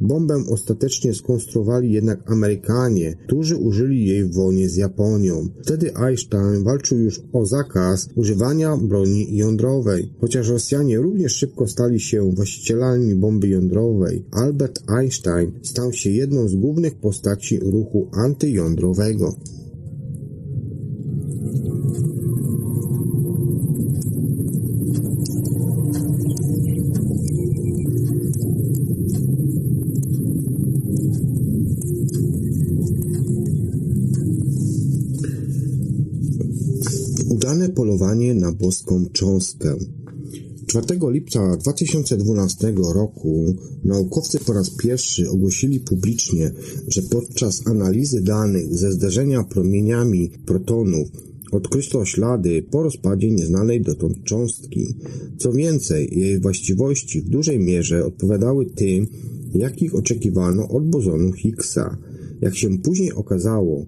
Bombę 0.00 0.44
ostatecznie 0.50 1.14
skonstruowali 1.14 1.92
jednak 1.92 2.30
Amerykanie, 2.30 3.16
którzy 3.26 3.56
użyli 3.56 4.06
jej 4.06 4.24
w 4.24 4.34
wojnie 4.34 4.68
z 4.68 4.76
Japonią. 4.76 5.48
Wtedy 5.62 5.96
Einstein 5.96 6.64
walczył 6.64 6.98
już 6.98 7.22
o 7.32 7.46
zakaz 7.46 8.08
używania 8.16 8.76
broni 8.76 9.36
jądrowej. 9.36 10.12
Chociaż 10.20 10.48
Rosjanie 10.48 10.98
również 10.98 11.32
szybko 11.32 11.68
stali 11.68 12.00
się 12.00 12.30
właścicielami 12.30 13.14
bomby 13.14 13.48
jądrowej, 13.48 14.24
Albert 14.30 14.82
Einstein 14.88 15.52
stał 15.62 15.92
się 15.92 16.10
jedną 16.10 16.48
z 16.48 16.54
głównych 16.54 16.94
postaci 16.94 17.58
ruchu 17.58 18.08
antyjądrowego. 18.12 19.34
Polowanie 37.74 38.34
na 38.34 38.52
boską 38.52 39.04
cząstkę. 39.12 39.76
4 40.66 40.86
lipca 41.10 41.56
2012 41.56 42.74
roku 42.94 43.54
naukowcy 43.84 44.38
po 44.38 44.52
raz 44.52 44.70
pierwszy 44.70 45.30
ogłosili 45.30 45.80
publicznie, 45.80 46.52
że 46.88 47.02
podczas 47.02 47.66
analizy 47.66 48.22
danych 48.22 48.74
ze 48.74 48.92
zderzenia 48.92 49.44
promieniami 49.44 50.30
protonów 50.46 51.08
odkryto 51.52 52.04
ślady 52.04 52.62
po 52.70 52.82
rozpadzie 52.82 53.30
nieznanej 53.30 53.80
dotąd 53.80 54.24
cząstki. 54.24 54.94
Co 55.38 55.52
więcej, 55.52 56.18
jej 56.18 56.40
właściwości 56.40 57.20
w 57.20 57.28
dużej 57.28 57.58
mierze 57.58 58.04
odpowiadały 58.04 58.66
tym, 58.66 59.06
jakich 59.54 59.94
oczekiwano 59.94 60.68
od 60.68 60.88
bozonu 60.88 61.32
Higgsa. 61.32 61.98
Jak 62.40 62.56
się 62.56 62.78
później 62.78 63.12
okazało, 63.12 63.86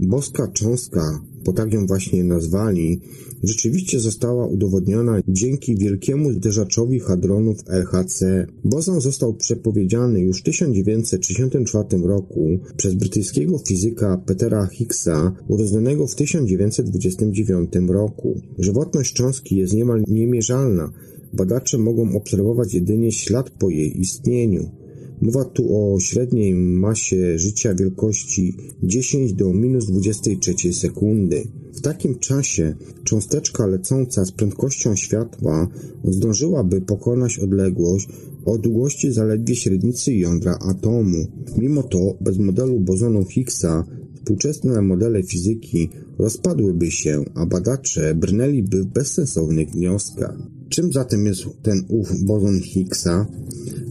boska 0.00 0.48
cząstka 0.48 1.20
bo 1.44 1.52
tak 1.52 1.72
ją 1.72 1.86
właśnie 1.86 2.24
nazwali, 2.24 3.00
rzeczywiście 3.42 4.00
została 4.00 4.46
udowodniona 4.46 5.20
dzięki 5.28 5.76
wielkiemu 5.76 6.32
zderzaczowi 6.32 7.00
hadronów 7.00 7.56
LHC. 7.66 8.46
Bozon 8.64 9.00
został 9.00 9.34
przepowiedziany 9.34 10.20
już 10.20 10.40
w 10.40 10.42
1964 10.42 11.98
roku 12.02 12.58
przez 12.76 12.94
brytyjskiego 12.94 13.58
fizyka 13.58 14.22
Petera 14.26 14.66
Higgsa, 14.66 15.32
urodzonego 15.48 16.06
w 16.06 16.14
1929 16.14 17.72
roku. 17.88 18.40
Żywotność 18.58 19.14
cząstki 19.14 19.56
jest 19.56 19.74
niemal 19.74 20.04
niemierzalna. 20.08 20.92
Badacze 21.32 21.78
mogą 21.78 22.16
obserwować 22.16 22.74
jedynie 22.74 23.12
ślad 23.12 23.50
po 23.50 23.70
jej 23.70 24.00
istnieniu. 24.00 24.79
Mowa 25.20 25.44
tu 25.44 25.76
o 25.76 26.00
średniej 26.00 26.54
masie 26.54 27.38
życia 27.38 27.74
wielkości 27.74 28.56
10 28.82 29.32
do 29.32 29.52
minus 29.52 29.86
23 29.86 30.72
sekundy. 30.72 31.48
W 31.72 31.80
takim 31.80 32.18
czasie 32.18 32.74
cząsteczka 33.04 33.66
lecąca 33.66 34.24
z 34.24 34.32
prędkością 34.32 34.96
światła 34.96 35.68
zdążyłaby 36.04 36.80
pokonać 36.80 37.38
odległość 37.38 38.08
o 38.44 38.58
długości 38.58 39.12
zaledwie 39.12 39.56
średnicy 39.56 40.14
jądra 40.14 40.58
atomu. 40.70 41.26
Mimo 41.58 41.82
to, 41.82 42.16
bez 42.20 42.38
modelu 42.38 42.80
bozonu 42.80 43.24
Higgsa, 43.24 43.84
współczesne 44.14 44.82
modele 44.82 45.22
fizyki 45.22 45.88
rozpadłyby 46.18 46.90
się, 46.90 47.24
a 47.34 47.46
badacze 47.46 48.14
brnęliby 48.14 48.82
w 48.82 48.86
bezsensownych 48.86 49.70
wnioskach. 49.70 50.59
Czym 50.70 50.92
zatem 50.92 51.26
jest 51.26 51.44
ten 51.62 51.84
ów 51.88 52.24
bozon 52.24 52.60
Higgsa? 52.60 53.26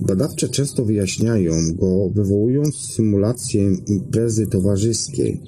Badawcze 0.08 0.50
często 0.50 0.86
wyjaśniają 0.86 1.54
go, 1.76 2.10
wywołując 2.16 2.76
symulację 2.76 3.76
imprezy 3.88 4.48
towarzyskiej. 4.48 5.42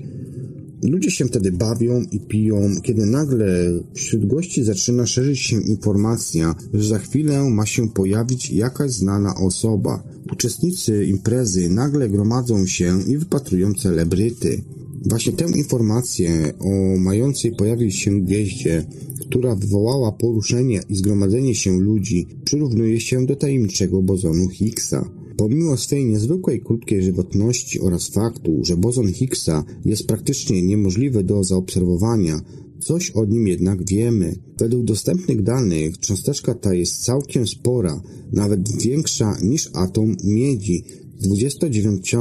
Ludzie 0.83 1.11
się 1.11 1.25
wtedy 1.25 1.51
bawią 1.51 2.01
i 2.11 2.19
piją, 2.19 2.61
kiedy 2.83 3.05
nagle 3.05 3.47
wśród 3.93 4.25
gości 4.25 4.63
zaczyna 4.63 5.05
szerzyć 5.05 5.39
się 5.39 5.61
informacja, 5.61 6.55
że 6.73 6.87
za 6.87 6.99
chwilę 6.99 7.49
ma 7.49 7.65
się 7.65 7.89
pojawić 7.89 8.51
jakaś 8.51 8.91
znana 8.91 9.35
osoba. 9.35 10.03
Uczestnicy 10.33 11.05
imprezy 11.05 11.69
nagle 11.69 12.09
gromadzą 12.09 12.67
się 12.67 12.99
i 13.07 13.17
wypatrują 13.17 13.73
celebryty. 13.73 14.61
Właśnie 15.05 15.33
tę 15.33 15.45
informację 15.55 16.53
o 16.59 16.97
mającej 16.99 17.51
pojawić 17.51 17.95
się 17.95 18.21
gwieździe, 18.21 18.85
która 19.19 19.55
wywołała 19.55 20.11
poruszenie 20.11 20.81
i 20.89 20.95
zgromadzenie 20.95 21.55
się 21.55 21.79
ludzi, 21.79 22.27
przyrównuje 22.45 22.99
się 22.99 23.25
do 23.25 23.35
tajemniczego 23.35 24.01
bozonu 24.01 24.49
Higgsa. 24.49 25.09
Pomimo 25.37 25.77
swej 25.77 26.05
niezwykłej 26.05 26.61
krótkiej 26.61 27.03
żywotności 27.03 27.79
oraz 27.79 28.07
faktu, 28.07 28.59
że 28.63 28.77
bozon 28.77 29.13
Higgsa 29.13 29.63
jest 29.85 30.07
praktycznie 30.07 30.61
niemożliwy 30.61 31.23
do 31.23 31.43
zaobserwowania, 31.43 32.41
coś 32.79 33.11
o 33.11 33.25
nim 33.25 33.47
jednak 33.47 33.89
wiemy. 33.89 34.35
Według 34.59 34.83
dostępnych 34.83 35.43
danych 35.43 35.97
cząsteczka 35.97 36.53
ta 36.53 36.73
jest 36.73 37.03
całkiem 37.03 37.47
spora, 37.47 38.01
nawet 38.31 38.81
większa 38.81 39.37
niż 39.43 39.69
atom 39.73 40.15
miedzi, 40.23 40.83
29 41.21 42.15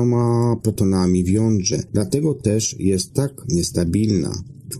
protonami 0.62 1.24
w 1.24 1.28
jądrze, 1.28 1.82
dlatego 1.92 2.34
też 2.34 2.76
jest 2.78 3.12
tak 3.12 3.32
niestabilna. 3.48 4.32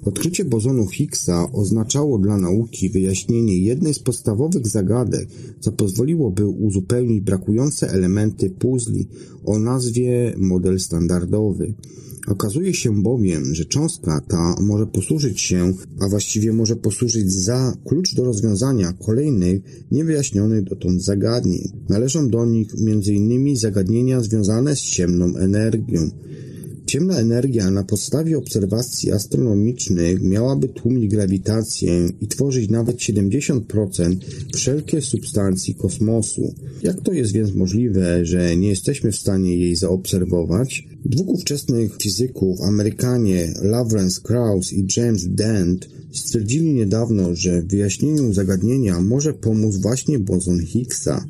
Odkrycie 0.04 0.44
bozonu 0.44 0.86
Higgsa 0.86 1.52
oznaczało 1.52 2.18
dla 2.18 2.38
nauki 2.38 2.90
wyjaśnienie 2.90 3.58
jednej 3.58 3.94
z 3.94 3.98
podstawowych 3.98 4.68
zagadek, 4.68 5.28
co 5.60 5.72
pozwoliłoby 5.72 6.46
uzupełnić 6.46 7.20
brakujące 7.20 7.90
elementy 7.90 8.50
puzli 8.50 9.06
o 9.44 9.58
nazwie 9.58 10.34
model 10.38 10.80
standardowy. 10.80 11.74
Okazuje 12.26 12.74
się 12.74 13.02
bowiem, 13.02 13.54
że 13.54 13.64
cząstka 13.64 14.20
ta 14.28 14.56
może 14.60 14.86
posłużyć 14.86 15.40
się, 15.40 15.72
a 16.00 16.08
właściwie 16.08 16.52
może 16.52 16.76
posłużyć 16.76 17.32
za 17.32 17.76
klucz 17.84 18.14
do 18.14 18.24
rozwiązania 18.24 18.92
kolejnych 18.92 19.62
niewyjaśnionych 19.90 20.64
dotąd 20.64 21.02
zagadnień. 21.02 21.72
Należą 21.88 22.28
do 22.28 22.46
nich 22.46 22.68
m.in. 22.86 23.56
zagadnienia 23.56 24.20
związane 24.20 24.76
z 24.76 24.80
ciemną 24.80 25.36
energią. 25.36 26.10
Ciemna 26.90 27.18
energia 27.18 27.70
na 27.70 27.84
podstawie 27.84 28.38
obserwacji 28.38 29.12
astronomicznych 29.12 30.22
miałaby 30.22 30.68
tłumić 30.68 31.10
grawitację 31.10 32.08
i 32.20 32.28
tworzyć 32.28 32.70
nawet 32.70 32.96
70% 32.96 34.16
wszelkiej 34.54 35.02
substancji 35.02 35.74
kosmosu. 35.74 36.54
Jak 36.82 37.00
to 37.00 37.12
jest 37.12 37.32
więc 37.32 37.54
możliwe, 37.54 38.26
że 38.26 38.56
nie 38.56 38.68
jesteśmy 38.68 39.12
w 39.12 39.16
stanie 39.16 39.56
jej 39.56 39.76
zaobserwować? 39.76 40.88
Dwóch 41.04 41.28
ówczesnych 41.28 41.96
fizyków, 42.02 42.60
Amerykanie 42.60 43.54
Lawrence 43.62 44.20
Krauss 44.20 44.72
i 44.72 44.86
James 44.96 45.28
Dent, 45.28 45.88
stwierdzili 46.12 46.74
niedawno, 46.74 47.34
że 47.34 47.62
w 47.62 47.68
wyjaśnieniu 47.68 48.32
zagadnienia 48.32 49.00
może 49.00 49.34
pomóc 49.34 49.76
właśnie 49.76 50.18
bozon 50.18 50.60
Higgsa. 50.66 51.24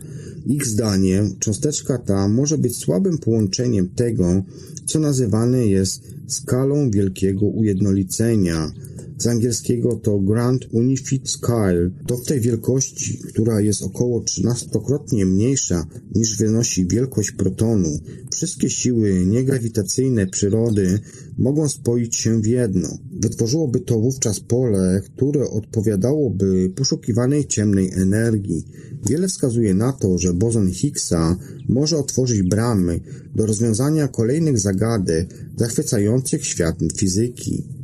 Ich 0.46 0.66
zdaniem 0.66 1.36
cząsteczka 1.38 1.98
ta 1.98 2.28
może 2.28 2.58
być 2.58 2.76
słabym 2.76 3.18
połączeniem 3.18 3.88
tego, 3.88 4.42
co 4.90 4.98
nazywane 4.98 5.66
jest 5.66 6.14
skalą 6.26 6.90
wielkiego 6.90 7.46
ujednolicenia. 7.46 8.72
Z 9.20 9.26
angielskiego 9.26 9.96
to 9.96 10.18
Grand 10.18 10.66
Unified 10.72 11.28
Scale. 11.28 11.90
To 12.06 12.16
w 12.16 12.24
tej 12.24 12.40
wielkości, 12.40 13.18
która 13.18 13.60
jest 13.60 13.82
około 13.82 14.20
13-krotnie 14.20 15.26
mniejsza 15.26 15.86
niż 16.14 16.36
wynosi 16.36 16.86
wielkość 16.86 17.30
protonu. 17.30 17.98
Wszystkie 18.32 18.70
siły 18.70 19.26
niegrawitacyjne 19.26 20.26
przyrody 20.26 21.00
mogą 21.38 21.68
spoić 21.68 22.16
się 22.16 22.40
w 22.40 22.46
jedno. 22.46 22.98
Wytworzyłoby 23.12 23.80
to 23.80 24.00
wówczas 24.00 24.40
pole, 24.40 25.00
które 25.04 25.50
odpowiadałoby 25.50 26.72
poszukiwanej 26.76 27.46
ciemnej 27.46 27.90
energii. 27.94 28.64
Wiele 29.08 29.28
wskazuje 29.28 29.74
na 29.74 29.92
to, 29.92 30.18
że 30.18 30.34
bozon 30.34 30.70
Higgsa 30.72 31.36
może 31.68 31.98
otworzyć 31.98 32.42
bramy 32.42 33.00
do 33.34 33.46
rozwiązania 33.46 34.08
kolejnych 34.08 34.58
zagadek 34.58 35.34
zachwycających 35.56 36.46
świat 36.46 36.76
fizyki. 36.96 37.79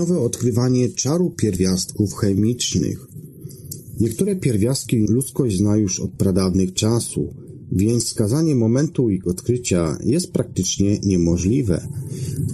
Stopniowe 0.00 0.20
odkrywanie 0.20 0.88
czaru 0.88 1.30
pierwiastków 1.30 2.14
chemicznych. 2.14 3.06
Niektóre 4.00 4.36
pierwiastki 4.36 4.98
ludzkość 4.98 5.56
zna 5.56 5.76
już 5.76 6.00
od 6.00 6.10
pradawnych 6.10 6.72
czasów, 6.74 7.30
więc 7.72 8.04
wskazanie 8.04 8.54
momentu 8.54 9.10
ich 9.10 9.26
odkrycia 9.26 9.98
jest 10.04 10.32
praktycznie 10.32 10.98
niemożliwe. 10.98 11.88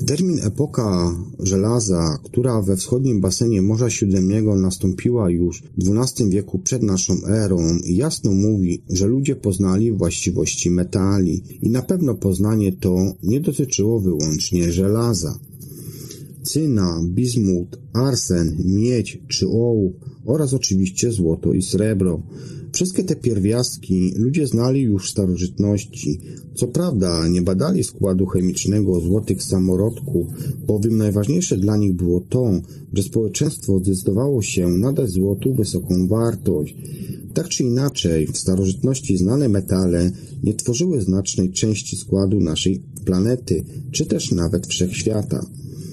Termin 0.06 0.40
epoka 0.42 1.16
żelaza, 1.38 2.18
która 2.24 2.62
we 2.62 2.76
wschodnim 2.76 3.20
basenie 3.20 3.62
Morza 3.62 3.90
Śródziemnego 3.90 4.56
nastąpiła 4.56 5.30
już 5.30 5.62
w 5.78 5.98
XII 5.98 6.30
wieku 6.30 6.58
przed 6.58 6.82
naszą 6.82 7.14
erą, 7.26 7.58
jasno 7.84 8.32
mówi, 8.32 8.82
że 8.90 9.06
ludzie 9.06 9.36
poznali 9.36 9.92
właściwości 9.92 10.70
metali 10.70 11.42
i 11.62 11.70
na 11.70 11.82
pewno 11.82 12.14
poznanie 12.14 12.72
to 12.72 13.14
nie 13.22 13.40
dotyczyło 13.40 14.00
wyłącznie 14.00 14.72
żelaza. 14.72 15.38
Cyna, 16.46 17.00
bizmut, 17.08 17.78
arsen, 17.92 18.56
miedź 18.64 19.18
czy 19.28 19.48
ołów 19.48 19.92
oraz 20.24 20.54
oczywiście 20.54 21.12
złoto 21.12 21.52
i 21.52 21.62
srebro. 21.62 22.22
Wszystkie 22.72 23.04
te 23.04 23.16
pierwiastki 23.16 24.12
ludzie 24.16 24.46
znali 24.46 24.80
już 24.80 25.06
w 25.06 25.10
starożytności. 25.10 26.20
Co 26.54 26.66
prawda 26.66 27.28
nie 27.28 27.42
badali 27.42 27.84
składu 27.84 28.26
chemicznego 28.26 29.00
złotych 29.00 29.42
samorodków, 29.42 30.26
bowiem 30.66 30.96
najważniejsze 30.96 31.56
dla 31.56 31.76
nich 31.76 31.92
było 31.92 32.20
to, 32.20 32.60
że 32.92 33.02
społeczeństwo 33.02 33.78
zdecydowało 33.78 34.42
się 34.42 34.68
nadać 34.68 35.10
złotu 35.10 35.54
wysoką 35.54 36.08
wartość. 36.08 36.76
Tak 37.34 37.48
czy 37.48 37.64
inaczej, 37.64 38.26
w 38.26 38.38
starożytności 38.38 39.16
znane 39.16 39.48
metale 39.48 40.12
nie 40.42 40.54
tworzyły 40.54 41.00
znacznej 41.00 41.50
części 41.52 41.96
składu 41.96 42.40
naszej 42.40 42.82
planety, 43.04 43.64
czy 43.90 44.06
też 44.06 44.32
nawet 44.32 44.66
wszechświata. 44.66 45.46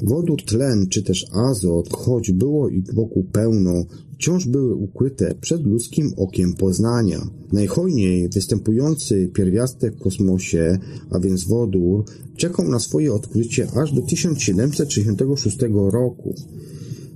Wodór, 0.04 0.44
tlen 0.46 0.88
czy 0.90 1.04
też 1.04 1.26
azot, 1.32 1.94
choć 1.94 2.32
było 2.32 2.70
ich 2.70 2.94
wokół 2.94 3.24
pełno, 3.24 3.86
wciąż 4.14 4.48
były 4.48 4.76
ukryte 4.76 5.36
przed 5.42 5.66
ludzkim 5.66 6.14
okiem 6.18 6.54
poznania. 6.54 7.28
Najhojniej 7.52 8.30
występujący 8.30 9.30
pierwiastek 9.34 9.96
w 9.96 10.00
kosmosie, 10.00 10.80
a 11.12 11.20
więc 11.20 11.48
wodór, 11.48 12.04
czekał 12.38 12.68
na 12.68 12.80
swoje 12.80 13.14
odkrycie 13.14 13.68
aż 13.76 13.94
do 13.94 14.02
1766 14.02 15.58
roku. 15.92 16.36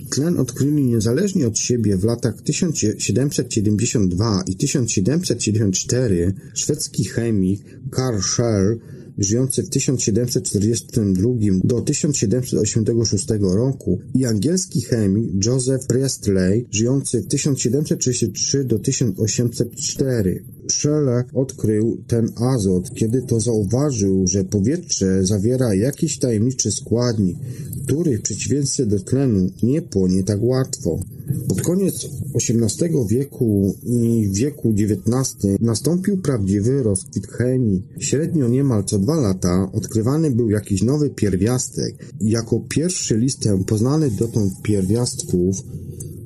Tlen 0.10 0.40
odkryli 0.40 0.84
niezależnie 0.84 1.48
od 1.48 1.60
siebie 1.60 1.98
w 1.98 2.04
latach 2.04 2.42
1772 2.42 4.44
i 4.48 4.56
1774 4.56 6.34
szwedzki 6.54 7.04
chemik 7.04 7.62
Karl 7.92 8.20
Schell 8.20 8.80
żyjący 9.18 9.64
w 9.64 9.70
1742 9.70 11.30
do 11.64 11.82
1786 11.82 13.28
roku 13.42 14.00
i 14.16 14.26
angielski 14.26 14.82
chemik 14.82 15.46
Joseph 15.46 15.88
Priestley 15.88 16.66
żyjący 16.72 17.22
w 17.22 17.28
1733 17.28 18.64
do 18.64 18.80
1804. 18.80 20.44
Schelle 20.74 21.24
odkrył 21.34 21.98
ten 22.08 22.30
azot, 22.36 22.94
kiedy 22.96 23.22
to 23.22 23.40
zauważył, 23.40 24.28
że 24.28 24.44
powietrze 24.44 25.26
zawiera 25.26 25.74
jakiś 25.74 26.20
tajemniczy 26.20 26.72
składnik, 26.72 27.38
który 27.86 28.18
w 28.18 28.22
przeciwieństwie 28.22 28.86
do 28.86 29.00
tlenu 29.00 29.50
nie 29.64 29.82
płonie 29.82 30.24
tak 30.24 30.44
łatwo. 30.44 31.00
Pod 31.48 31.62
koniec 31.62 32.08
XVIII 32.36 33.08
wieku 33.10 33.76
i 33.84 34.30
wieku 34.34 34.74
XIX 34.80 35.60
nastąpił 35.62 36.18
prawdziwy 36.18 36.84
rozkwit 36.84 37.28
chemii. 37.28 37.84
Średnio 38.00 38.48
niemal 38.48 38.84
co 38.84 39.00
dwa 39.00 39.16
lata 39.16 39.70
odkrywany 39.74 40.32
był 40.32 40.50
jakiś 40.50 40.82
nowy 40.84 41.10
pierwiastek. 41.10 42.14
Jako 42.22 42.60
pierwszy 42.70 43.18
listę 43.18 43.64
poznany 43.68 44.12
dotąd 44.12 44.54
pierwiastków 44.64 45.56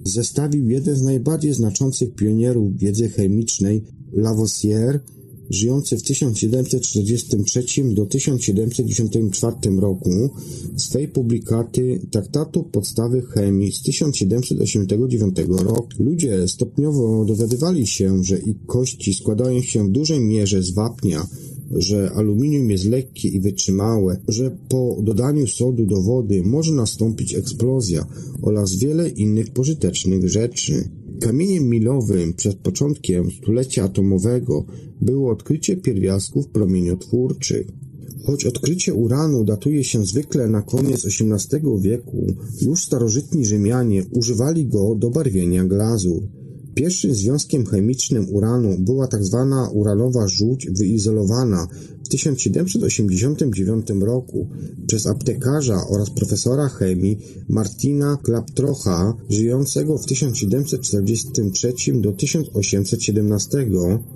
zestawił 0.06 0.70
jeden 0.70 0.96
z 0.96 1.02
najbardziej 1.02 1.54
znaczących 1.54 2.16
pionierów 2.16 2.78
wiedzy 2.78 3.10
chemicznej 3.10 3.84
Lavoisier, 4.18 5.00
żyjący 5.50 5.98
w 5.98 6.04
1743 6.04 7.84
do 7.94 8.06
1794 8.06 9.56
roku, 9.80 10.10
swej 10.78 11.08
publikaty 11.08 12.02
Traktatu 12.12 12.64
Podstawy 12.64 13.22
Chemii 13.22 13.72
z 13.72 13.82
1789 13.82 15.38
roku. 15.50 15.88
Ludzie 16.00 16.48
stopniowo 16.48 17.26
dowiadywali 17.26 17.88
się, 17.88 18.24
że 18.24 18.40
ich 18.40 18.66
kości 18.66 19.14
składają 19.14 19.62
się 19.62 19.88
w 19.88 19.92
dużej 19.92 20.20
mierze 20.20 20.64
z 20.64 20.72
wapnia, 20.72 21.28
że 21.72 22.12
aluminium 22.12 22.70
jest 22.70 22.86
lekkie 22.86 23.30
i 23.30 23.40
wytrzymałe, 23.40 24.18
że 24.28 24.58
po 24.70 24.98
dodaniu 25.02 25.48
sodu 25.48 25.86
do 25.86 26.02
wody 26.02 26.44
może 26.44 26.74
nastąpić 26.74 27.36
eksplozja 27.36 28.06
oraz 28.42 28.76
wiele 28.76 29.10
innych 29.10 29.50
pożytecznych 29.50 30.30
rzeczy. 30.30 30.90
Kamieniem 31.20 31.70
milowym 31.70 32.34
przed 32.34 32.58
początkiem 32.58 33.32
stulecia 33.32 33.84
atomowego 33.84 34.66
było 35.02 35.32
odkrycie 35.32 35.78
pierwiastków 35.78 36.48
promieniotwórczych. 36.48 37.68
Choć 38.26 38.46
odkrycie 38.46 38.94
uranu 38.94 39.44
datuje 39.44 39.84
się 39.84 40.06
zwykle 40.06 40.48
na 40.48 40.62
koniec 40.62 41.06
XVIII 41.06 41.82
wieku, 41.82 42.28
już 42.62 42.84
starożytni 42.84 43.46
Rzymianie 43.46 44.04
używali 44.12 44.66
go 44.66 44.96
do 44.96 45.10
barwienia 45.10 45.66
glazur. 45.66 46.24
Pierwszym 46.74 47.16
związkiem 47.16 47.66
chemicznym 47.66 48.26
uranu 48.32 48.78
była 48.80 49.08
tzw. 49.08 49.48
Tak 49.52 49.76
uranowa 49.76 50.28
żółć 50.28 50.68
wyizolowana 50.72 51.68
w 52.08 52.10
1789 52.10 53.88
roku 54.02 54.48
przez 54.88 55.08
aptekarza 55.08 55.88
oraz 55.90 56.10
profesora 56.10 56.70
chemii 56.70 57.18
Martina 57.50 58.18
Klaptrocha, 58.24 59.14
żyjącego 59.30 59.98
w 59.98 60.06
1743 60.06 61.74
do 62.02 62.12
1817 62.12 63.68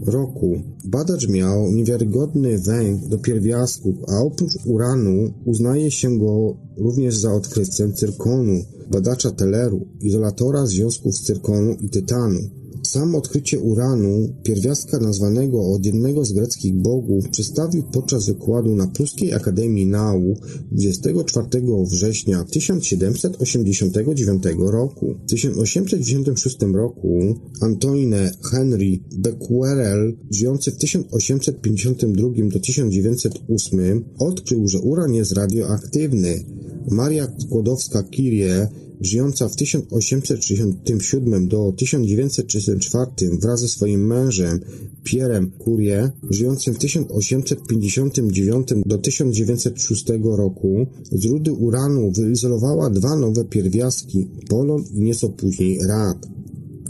roku. 0.05 0.61
Badacz 0.85 1.27
miał 1.27 1.71
niewiarygodny 1.71 2.59
węg 2.59 3.07
do 3.07 3.17
pierwiastków, 3.17 3.95
a 4.07 4.19
oprócz 4.19 4.53
uranu 4.65 5.33
uznaje 5.45 5.91
się 5.91 6.19
go 6.19 6.57
również 6.77 7.17
za 7.17 7.33
odkrywcę 7.33 7.93
cyrkonu, 7.93 8.63
badacza 8.91 9.31
teleru, 9.31 9.87
izolatora 10.01 10.65
związków 10.65 11.15
z 11.15 11.21
cyrkonu 11.21 11.75
i 11.81 11.89
tytanu. 11.89 12.60
Samo 12.83 13.17
odkrycie 13.17 13.59
uranu, 13.59 14.29
pierwiastka 14.43 14.99
nazwanego 14.99 15.71
od 15.71 15.85
jednego 15.85 16.25
z 16.25 16.33
greckich 16.33 16.75
bogów, 16.75 17.29
przedstawił 17.29 17.83
podczas 17.83 18.25
wykładu 18.25 18.75
na 18.75 18.87
Pruskiej 18.87 19.33
Akademii 19.33 19.85
Nauk 19.85 20.47
24 20.71 21.47
września 21.91 22.43
1789 22.43 24.43
roku. 24.57 25.15
W 25.25 25.29
1896 25.29 26.57
roku 26.73 27.35
Antoine 27.61 28.31
Henry 28.51 28.99
Becquerel, 29.17 30.17
żyjący 30.31 30.71
w 30.71 30.77
1852 30.77 32.27
do 32.53 32.59
1908, 32.59 34.05
odkrył, 34.19 34.67
że 34.67 34.79
uran 34.79 35.13
jest 35.13 35.31
radioaktywny. 35.31 36.45
Maria 36.91 37.27
Skłodowska-Curie 37.27 38.67
żyjąca 39.01 39.49
w 39.49 39.55
1867 39.55 41.47
do 41.47 41.73
1934 41.77 43.11
wraz 43.41 43.59
ze 43.59 43.67
swoim 43.67 44.07
mężem 44.07 44.59
Pierre'em 45.03 45.47
Curie, 45.63 46.11
żyjącym 46.29 46.73
w 46.73 46.77
1859 46.77 48.67
do 48.85 48.97
1906 48.97 50.05
roku, 50.23 50.87
z 51.11 51.25
rudy 51.25 51.51
uranu 51.51 52.11
wyizolowała 52.11 52.89
dwa 52.89 53.15
nowe 53.15 53.45
pierwiastki, 53.45 54.27
polon 54.49 54.83
i 54.93 55.01
nieco 55.01 55.29
później 55.29 55.79
rad. 55.87 56.27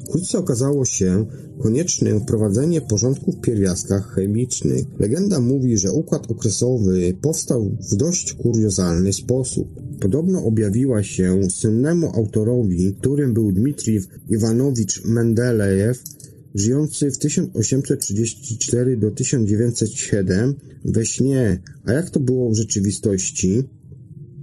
Wkrótce 0.07 0.37
okazało 0.37 0.85
się 0.85 1.25
konieczne 1.61 2.19
wprowadzenie 2.19 2.81
porządku 2.81 3.31
w 3.31 3.41
pierwiastkach 3.41 4.15
chemicznych. 4.15 4.85
Legenda 4.99 5.39
mówi, 5.39 5.77
że 5.77 5.91
układ 5.91 6.31
okresowy 6.31 7.13
powstał 7.21 7.77
w 7.91 7.95
dość 7.95 8.33
kuriozalny 8.33 9.13
sposób. 9.13 9.67
Podobno 9.99 10.43
objawiła 10.43 11.03
się 11.03 11.49
słynnemu 11.49 12.11
autorowi, 12.15 12.95
którym 12.99 13.33
był 13.33 13.51
Dmitrij 13.51 14.01
Iwanowicz 14.29 15.05
Mendelejew, 15.05 16.03
żyjący 16.55 17.11
w 17.11 17.17
1834 17.17 18.97
do 18.97 19.11
1907 19.11 20.55
we 20.85 21.05
śnie. 21.05 21.61
A 21.85 21.93
jak 21.93 22.09
to 22.09 22.19
było 22.19 22.49
w 22.49 22.55
rzeczywistości? 22.55 23.63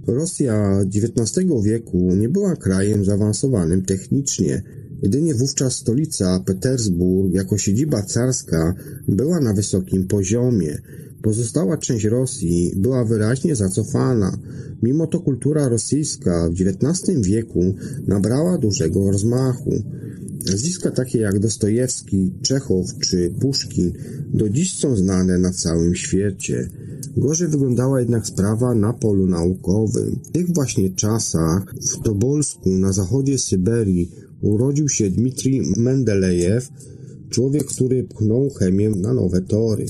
Rosja 0.07 0.85
XIX 0.95 1.47
wieku 1.63 2.15
nie 2.15 2.29
była 2.29 2.55
krajem 2.55 3.05
zaawansowanym 3.05 3.85
technicznie. 3.85 4.63
Jedynie 5.01 5.35
wówczas 5.35 5.75
stolica 5.75 6.39
Petersburg 6.45 7.33
jako 7.33 7.57
siedziba 7.57 8.01
carska 8.01 8.75
była 9.07 9.39
na 9.39 9.53
wysokim 9.53 10.07
poziomie. 10.07 10.81
Pozostała 11.21 11.77
część 11.77 12.05
Rosji 12.05 12.73
była 12.75 13.05
wyraźnie 13.05 13.55
zacofana. 13.55 14.37
Mimo 14.83 15.07
to 15.07 15.19
kultura 15.19 15.69
rosyjska 15.69 16.49
w 16.49 16.61
XIX 16.61 17.27
wieku 17.27 17.75
nabrała 18.07 18.57
dużego 18.57 19.11
rozmachu. 19.11 19.83
Nazwiska 20.51 20.91
takie 20.91 21.19
jak 21.19 21.39
Dostojewski, 21.39 22.31
Czechow 22.41 22.85
czy 22.99 23.33
Puszkin 23.39 23.93
do 24.33 24.49
dziś 24.49 24.79
są 24.79 24.95
znane 24.95 25.37
na 25.37 25.51
całym 25.51 25.95
świecie. 25.95 26.69
Gorzej 27.17 27.47
wyglądała 27.47 27.99
jednak 27.99 28.27
sprawa 28.27 28.75
na 28.75 28.93
polu 28.93 29.27
naukowym. 29.27 30.19
W 30.23 30.31
tych 30.31 30.53
właśnie 30.53 30.89
czasach 30.89 31.75
w 31.81 32.03
Tobolsku 32.03 32.69
na 32.69 32.91
zachodzie 32.91 33.37
Syberii 33.37 34.11
urodził 34.41 34.89
się 34.89 35.09
Dmitrij 35.09 35.61
Mendelejew, 35.77 36.69
człowiek, 37.29 37.65
który 37.65 38.03
pchnął 38.03 38.49
chemię 38.49 38.89
na 38.89 39.13
nowe 39.13 39.41
tory. 39.41 39.85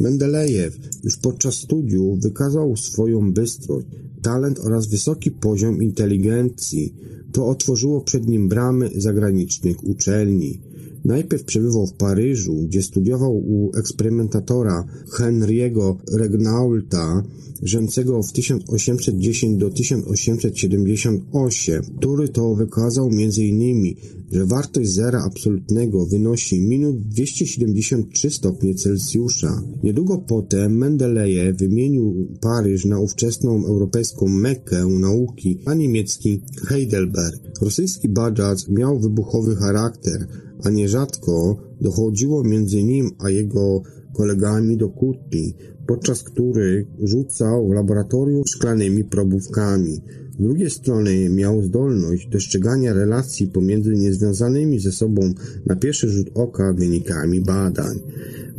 Mendelejew 0.00 0.78
już 1.04 1.16
podczas 1.16 1.54
studiów 1.54 2.20
wykazał 2.20 2.76
swoją 2.76 3.32
bystrość, 3.32 3.86
talent 4.22 4.58
oraz 4.58 4.86
wysoki 4.86 5.30
poziom 5.30 5.82
inteligencji. 5.82 6.94
To 7.32 7.46
otworzyło 7.46 8.00
przed 8.00 8.28
nim 8.28 8.48
bramy 8.48 8.90
zagranicznych 8.96 9.84
uczelni. 9.84 10.60
Najpierw 11.04 11.44
przebywał 11.44 11.86
w 11.86 11.92
Paryżu, 11.92 12.54
gdzie 12.54 12.82
studiował 12.82 13.36
u 13.36 13.70
eksperymentatora 13.78 14.84
Henry'ego 15.18 15.96
Regnaulta, 16.12 17.22
żyjącego 17.62 18.22
w 18.22 18.32
1810 18.32 19.58
do 19.58 19.70
1878, 19.70 21.82
który 21.98 22.28
to 22.28 22.54
wykazał 22.54 23.08
m.in., 23.08 23.94
że 24.32 24.46
wartość 24.46 24.90
zera 24.90 25.22
absolutnego 25.26 26.06
wynosi 26.06 26.60
minus 26.60 26.94
273 26.96 28.30
stopnie 28.30 28.74
Celsjusza. 28.74 29.62
Niedługo 29.82 30.18
potem 30.18 30.76
Mendelejew 30.76 31.56
wymienił 31.56 32.28
Paryż 32.40 32.84
na 32.84 33.00
ówczesną 33.00 33.66
europejską 33.66 34.28
Mekkę 34.28 34.86
nauki, 34.86 35.58
a 35.66 35.74
niemiecki 35.74 36.40
Heidelberg. 36.68 37.40
Rosyjski 37.62 38.08
badacz 38.08 38.68
miał 38.68 39.00
wybuchowy 39.00 39.56
charakter, 39.56 40.26
a 40.64 40.70
nierzadko 40.70 41.56
dochodziło 41.80 42.44
między 42.44 42.82
nim 42.84 43.10
a 43.18 43.30
jego 43.30 43.82
kolegami 44.12 44.76
do 44.76 44.88
kłótni, 44.88 45.54
podczas 45.86 46.22
których 46.22 46.86
rzucał 47.02 47.68
w 47.68 47.72
laboratorium 47.72 48.42
szklanymi 48.46 49.04
probówkami. 49.04 50.00
Z 50.38 50.42
drugiej 50.42 50.70
strony 50.70 51.28
miał 51.28 51.62
zdolność 51.62 52.28
dostrzegania 52.28 52.92
relacji 52.92 53.46
pomiędzy 53.46 53.90
niezwiązanymi 53.90 54.80
ze 54.80 54.92
sobą 54.92 55.34
na 55.66 55.76
pierwszy 55.76 56.08
rzut 56.08 56.30
oka 56.34 56.72
wynikami 56.72 57.40
badań. 57.40 57.98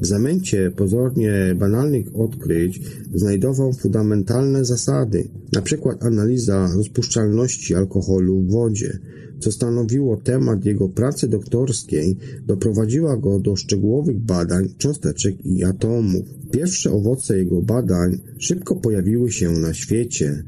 W 0.01 0.05
zamęcie 0.05 0.71
pozornie 0.71 1.55
banalnych 1.59 2.15
odkryć 2.15 2.81
znajdował 3.13 3.73
fundamentalne 3.73 4.65
zasady, 4.65 5.29
np. 5.55 5.77
analiza 5.99 6.69
rozpuszczalności 6.75 7.75
alkoholu 7.75 8.41
w 8.41 8.51
wodzie, 8.51 8.99
co 9.41 9.51
stanowiło 9.51 10.17
temat 10.17 10.65
jego 10.65 10.89
pracy 10.89 11.27
doktorskiej, 11.27 12.17
doprowadziła 12.47 13.17
go 13.17 13.39
do 13.39 13.55
szczegółowych 13.55 14.19
badań 14.19 14.69
cząsteczek 14.77 15.45
i 15.45 15.63
atomów. 15.63 16.25
Pierwsze 16.51 16.91
owoce 16.91 17.37
jego 17.37 17.61
badań 17.61 18.19
szybko 18.37 18.75
pojawiły 18.75 19.31
się 19.31 19.51
na 19.51 19.73
świecie. 19.73 20.43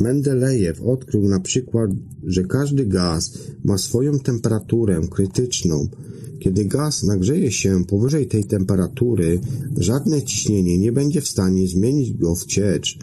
Mendelejew 0.00 0.82
odkrył 0.82 1.28
na 1.28 1.40
przykład, 1.40 1.90
że 2.24 2.44
każdy 2.44 2.86
gaz 2.86 3.38
ma 3.64 3.78
swoją 3.78 4.18
temperaturę 4.18 5.00
krytyczną. 5.10 5.88
Kiedy 6.38 6.64
gaz 6.64 7.02
nagrzeje 7.02 7.52
się 7.52 7.84
powyżej 7.84 8.26
tej 8.26 8.44
temperatury, 8.44 9.40
żadne 9.78 10.22
ciśnienie 10.22 10.78
nie 10.78 10.92
będzie 10.92 11.20
w 11.20 11.28
stanie 11.28 11.68
zmienić 11.68 12.12
go 12.12 12.34
w 12.34 12.46
ciecz. 12.46 12.98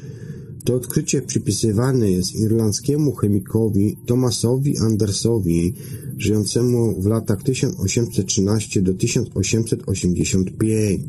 To 0.70 0.76
odkrycie 0.76 1.22
przypisywane 1.22 2.12
jest 2.12 2.36
irlandzkiemu 2.36 3.16
chemikowi 3.16 3.98
Thomasowi 4.06 4.78
Andersowi, 4.78 5.74
żyjącemu 6.18 7.02
w 7.02 7.06
latach 7.06 7.44
1813 7.44 8.82
do 8.82 8.94
1885. 8.94 11.02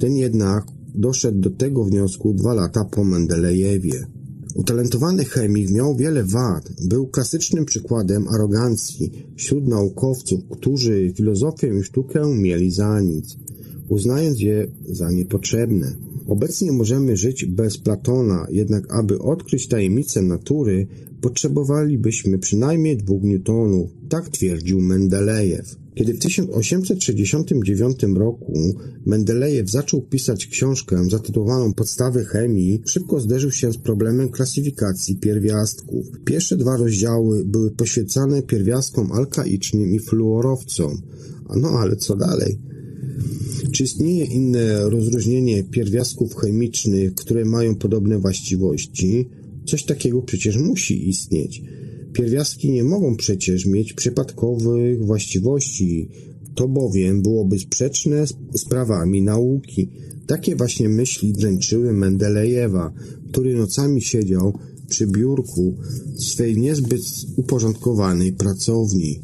Ten 0.00 0.16
jednak 0.16 0.64
doszedł 0.94 1.40
do 1.40 1.50
tego 1.50 1.84
wniosku 1.84 2.34
dwa 2.34 2.54
lata 2.54 2.84
po 2.84 3.04
Mendelejewie. 3.04 4.06
Utalentowany 4.54 5.24
chemik 5.24 5.70
miał 5.70 5.96
wiele 5.96 6.24
wad. 6.24 6.72
Był 6.88 7.06
klasycznym 7.06 7.64
przykładem 7.64 8.28
arogancji 8.28 9.12
wśród 9.36 9.68
naukowców, 9.68 10.40
którzy 10.50 11.12
filozofię 11.16 11.78
i 11.80 11.82
sztukę 11.82 12.34
mieli 12.34 12.70
za 12.70 13.00
nic, 13.00 13.36
uznając 13.88 14.40
je 14.40 14.66
za 14.88 15.10
niepotrzebne. 15.10 16.08
Obecnie 16.28 16.72
możemy 16.72 17.16
żyć 17.16 17.44
bez 17.44 17.78
Platona, 17.78 18.46
jednak 18.50 18.94
aby 18.94 19.18
odkryć 19.18 19.68
tajemnicę 19.68 20.22
natury, 20.22 20.86
potrzebowalibyśmy 21.20 22.38
przynajmniej 22.38 22.96
dwóch 22.96 23.22
Newtonów, 23.22 23.90
tak 24.08 24.28
twierdził 24.28 24.80
Mendelejew. 24.80 25.76
Kiedy 25.94 26.14
w 26.14 26.18
1869 26.18 28.02
roku 28.14 28.52
Mendelejew 29.06 29.70
zaczął 29.70 30.02
pisać 30.02 30.46
książkę 30.46 31.04
zatytułowaną 31.10 31.74
Podstawy 31.74 32.24
chemii, 32.24 32.82
szybko 32.86 33.20
zderzył 33.20 33.50
się 33.50 33.72
z 33.72 33.78
problemem 33.78 34.28
klasyfikacji 34.28 35.16
pierwiastków. 35.16 36.06
Pierwsze 36.24 36.56
dwa 36.56 36.76
rozdziały 36.76 37.44
były 37.44 37.70
poświęcane 37.70 38.42
pierwiastkom 38.42 39.12
alkaicznym 39.12 39.94
i 39.94 39.98
fluorowcom. 39.98 41.02
No 41.56 41.68
ale 41.68 41.96
co 41.96 42.16
dalej? 42.16 42.67
Czy 43.72 43.84
istnieje 43.84 44.24
inne 44.24 44.90
rozróżnienie 44.90 45.64
pierwiastków 45.64 46.36
chemicznych, 46.36 47.14
które 47.14 47.44
mają 47.44 47.74
podobne 47.74 48.18
właściwości? 48.18 49.28
Coś 49.66 49.84
takiego 49.84 50.22
przecież 50.22 50.56
musi 50.56 51.08
istnieć. 51.08 51.62
Pierwiastki 52.12 52.70
nie 52.70 52.84
mogą 52.84 53.16
przecież 53.16 53.66
mieć 53.66 53.92
przypadkowych 53.92 55.06
właściwości, 55.06 56.08
to 56.54 56.68
bowiem 56.68 57.22
byłoby 57.22 57.58
sprzeczne 57.58 58.26
z 58.54 58.64
prawami 58.68 59.22
nauki. 59.22 59.88
Takie 60.26 60.56
właśnie 60.56 60.88
myśli 60.88 61.32
dręczyły 61.32 61.92
Mendelejewa, 61.92 62.92
który 63.30 63.54
nocami 63.54 64.02
siedział 64.02 64.58
przy 64.88 65.06
biurku 65.06 65.74
swej 66.18 66.56
niezbyt 66.56 67.02
uporządkowanej 67.36 68.32
pracowni. 68.32 69.20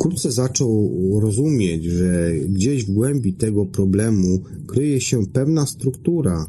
Wkrótce 0.00 0.32
zaczął 0.32 0.90
rozumieć, 1.20 1.84
że 1.84 2.32
gdzieś 2.48 2.84
w 2.84 2.90
głębi 2.90 3.34
tego 3.34 3.66
problemu 3.66 4.40
kryje 4.66 5.00
się 5.00 5.26
pewna 5.26 5.66
struktura, 5.66 6.46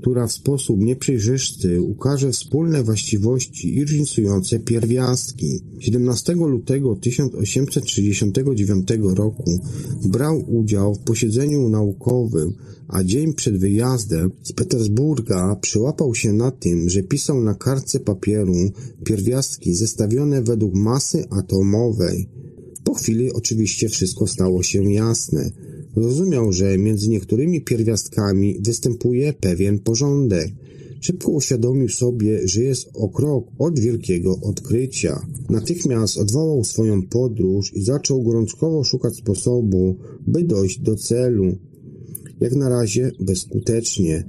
która 0.00 0.26
w 0.26 0.32
sposób 0.32 0.80
nieprzejrzysty 0.80 1.82
ukaże 1.82 2.30
wspólne 2.32 2.82
właściwości 2.82 3.76
i 3.76 3.84
różnicujące 3.84 4.58
pierwiastki. 4.58 5.60
17 5.78 6.34
lutego 6.34 6.96
1869 6.96 8.88
roku 9.02 9.60
brał 10.04 10.44
udział 10.48 10.94
w 10.94 10.98
posiedzeniu 10.98 11.68
naukowym, 11.68 12.52
a 12.88 13.04
dzień 13.04 13.34
przed 13.34 13.58
wyjazdem 13.58 14.30
z 14.42 14.52
Petersburga 14.52 15.56
przyłapał 15.60 16.14
się 16.14 16.32
na 16.32 16.50
tym, 16.50 16.88
że 16.88 17.02
pisał 17.02 17.40
na 17.40 17.54
kartce 17.54 18.00
papieru 18.00 18.54
pierwiastki 19.04 19.74
zestawione 19.74 20.42
według 20.42 20.74
masy 20.74 21.24
atomowej. 21.30 22.45
Chwili 22.98 23.32
oczywiście 23.32 23.88
wszystko 23.88 24.26
stało 24.26 24.62
się 24.62 24.92
jasne. 24.92 25.50
Rozumiał, 25.96 26.52
że 26.52 26.78
między 26.78 27.08
niektórymi 27.08 27.60
pierwiastkami 27.60 28.56
występuje 28.60 29.32
pewien 29.32 29.78
porządek. 29.78 30.52
Szybko 31.00 31.32
uświadomił 31.32 31.88
sobie, 31.88 32.48
że 32.48 32.62
jest 32.62 32.88
o 32.94 33.08
krok 33.08 33.46
od 33.58 33.78
wielkiego 33.78 34.40
odkrycia. 34.42 35.26
Natychmiast 35.50 36.16
odwołał 36.16 36.64
swoją 36.64 37.02
podróż 37.02 37.72
i 37.74 37.82
zaczął 37.82 38.22
gorączkowo 38.22 38.84
szukać 38.84 39.16
sposobu, 39.16 39.96
by 40.26 40.42
dojść 40.44 40.80
do 40.80 40.96
celu. 40.96 41.56
Jak 42.40 42.54
na 42.54 42.68
razie 42.68 43.12
bezskutecznie. 43.20 44.24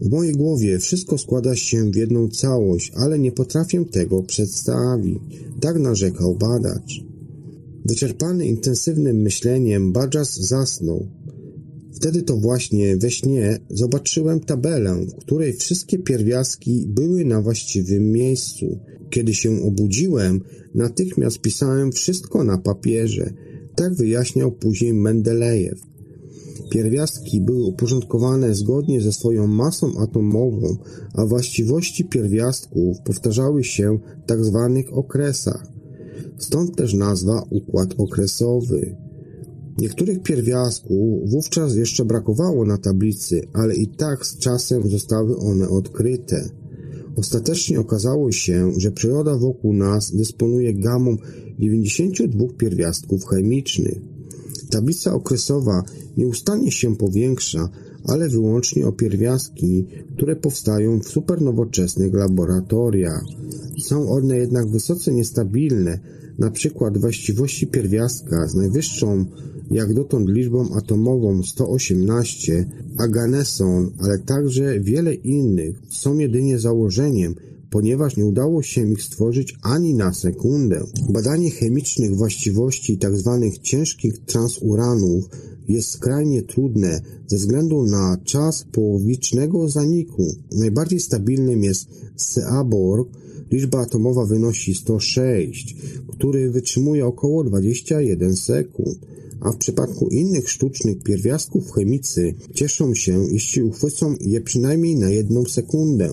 W 0.00 0.10
mojej 0.10 0.32
głowie 0.32 0.78
wszystko 0.78 1.18
składa 1.18 1.56
się 1.56 1.90
w 1.90 1.96
jedną 1.96 2.28
całość, 2.28 2.92
ale 2.96 3.18
nie 3.18 3.32
potrafię 3.32 3.84
tego 3.84 4.22
przedstawić. 4.22 5.18
Tak 5.60 5.78
narzekał 5.78 6.36
badacz. 6.36 7.11
Wyczerpany 7.84 8.46
intensywnym 8.46 9.16
myśleniem, 9.16 9.92
Badżas 9.92 10.40
zasnął. 10.40 11.08
Wtedy 11.94 12.22
to 12.22 12.36
właśnie 12.36 12.96
we 12.96 13.10
śnie 13.10 13.58
zobaczyłem 13.70 14.40
tabelę, 14.40 15.06
w 15.06 15.14
której 15.14 15.52
wszystkie 15.52 15.98
pierwiastki 15.98 16.86
były 16.88 17.24
na 17.24 17.42
właściwym 17.42 18.12
miejscu. 18.12 18.78
Kiedy 19.10 19.34
się 19.34 19.62
obudziłem, 19.62 20.40
natychmiast 20.74 21.38
pisałem 21.38 21.92
wszystko 21.92 22.44
na 22.44 22.58
papierze. 22.58 23.32
Tak 23.74 23.94
wyjaśniał 23.94 24.52
później 24.52 24.94
Mendelejew. 24.94 25.80
Pierwiastki 26.70 27.40
były 27.40 27.64
uporządkowane 27.64 28.54
zgodnie 28.54 29.00
ze 29.00 29.12
swoją 29.12 29.46
masą 29.46 29.98
atomową, 29.98 30.76
a 31.14 31.26
właściwości 31.26 32.04
pierwiastków 32.04 32.96
powtarzały 33.04 33.64
się 33.64 33.98
w 34.24 34.26
tak 34.26 34.44
zwanych 34.44 34.92
okresach. 34.92 35.71
Stąd 36.38 36.76
też 36.76 36.94
nazwa 36.94 37.42
układ 37.50 37.94
okresowy. 37.98 38.96
Niektórych 39.78 40.22
pierwiastków 40.22 41.30
wówczas 41.30 41.76
jeszcze 41.76 42.04
brakowało 42.04 42.64
na 42.64 42.78
tablicy, 42.78 43.42
ale 43.52 43.74
i 43.74 43.86
tak 43.86 44.26
z 44.26 44.38
czasem 44.38 44.90
zostały 44.90 45.36
one 45.38 45.68
odkryte. 45.68 46.48
Ostatecznie 47.16 47.80
okazało 47.80 48.32
się, 48.32 48.72
że 48.76 48.90
przyroda 48.90 49.38
wokół 49.38 49.72
nas 49.72 50.16
dysponuje 50.16 50.74
gamą 50.74 51.16
92 51.58 52.46
pierwiastków 52.58 53.26
chemicznych. 53.26 53.98
Tablica 54.70 55.14
okresowa 55.14 55.82
nieustannie 56.16 56.72
się 56.72 56.96
powiększa, 56.96 57.68
ale 58.04 58.28
wyłącznie 58.28 58.86
o 58.86 58.92
pierwiastki, 58.92 59.86
które 60.16 60.36
powstają 60.36 61.00
w 61.00 61.08
supernowoczesnych 61.08 62.14
laboratoriach. 62.14 63.24
Są 63.78 64.10
one 64.10 64.38
jednak 64.38 64.68
wysoce 64.68 65.12
niestabilne, 65.12 66.00
na 66.38 66.50
przykład 66.50 66.98
właściwości 66.98 67.66
pierwiastka 67.66 68.48
z 68.48 68.54
najwyższą 68.54 69.24
jak 69.70 69.94
dotąd 69.94 70.28
liczbą 70.28 70.74
atomową 70.74 71.42
118, 71.42 72.66
a 72.98 73.08
Ganeson, 73.08 73.90
ale 73.98 74.18
także 74.18 74.80
wiele 74.80 75.14
innych 75.14 75.76
są 75.90 76.18
jedynie 76.18 76.58
założeniem, 76.58 77.34
ponieważ 77.70 78.16
nie 78.16 78.26
udało 78.26 78.62
się 78.62 78.92
ich 78.92 79.02
stworzyć 79.02 79.58
ani 79.62 79.94
na 79.94 80.14
sekundę. 80.14 80.84
Badanie 81.10 81.50
chemicznych 81.50 82.16
właściwości 82.16 82.98
tzw. 82.98 83.40
Tak 83.42 83.62
ciężkich 83.62 84.18
transuranów 84.18 85.28
jest 85.68 85.90
skrajnie 85.90 86.42
trudne 86.42 87.00
ze 87.26 87.36
względu 87.36 87.86
na 87.86 88.16
czas 88.24 88.64
połowicznego 88.72 89.68
zaniku. 89.68 90.34
Najbardziej 90.52 91.00
stabilnym 91.00 91.62
jest 91.62 91.88
Seaborg, 92.16 93.08
liczba 93.52 93.80
atomowa 93.80 94.26
wynosi 94.26 94.74
106, 94.74 95.76
który 96.08 96.50
wytrzymuje 96.50 97.06
około 97.06 97.44
21 97.44 98.36
sekund 98.36 98.98
a 99.42 99.52
w 99.52 99.56
przypadku 99.56 100.08
innych 100.08 100.50
sztucznych 100.50 101.02
pierwiastków 101.02 101.72
chemicy 101.72 102.34
cieszą 102.54 102.94
się, 102.94 103.24
jeśli 103.32 103.62
uchwycą 103.62 104.14
je 104.20 104.40
przynajmniej 104.40 104.96
na 104.96 105.10
jedną 105.10 105.44
sekundę. 105.44 106.10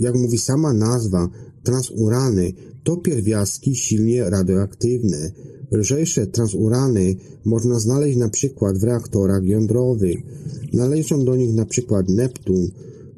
Jak 0.00 0.14
mówi 0.14 0.38
sama 0.38 0.72
nazwa, 0.72 1.28
transurany 1.62 2.52
to 2.84 2.96
pierwiastki 2.96 3.76
silnie 3.76 4.30
radioaktywne. 4.30 5.32
Lżejsze 5.72 6.26
transurany 6.26 7.16
można 7.44 7.78
znaleźć 7.78 8.16
na 8.16 8.28
przykład 8.28 8.78
w 8.78 8.84
reaktorach 8.84 9.44
jądrowych. 9.44 10.18
Należą 10.72 11.24
do 11.24 11.36
nich 11.36 11.54
na 11.54 11.66
przykład 11.66 12.08
Neptun, 12.08 12.68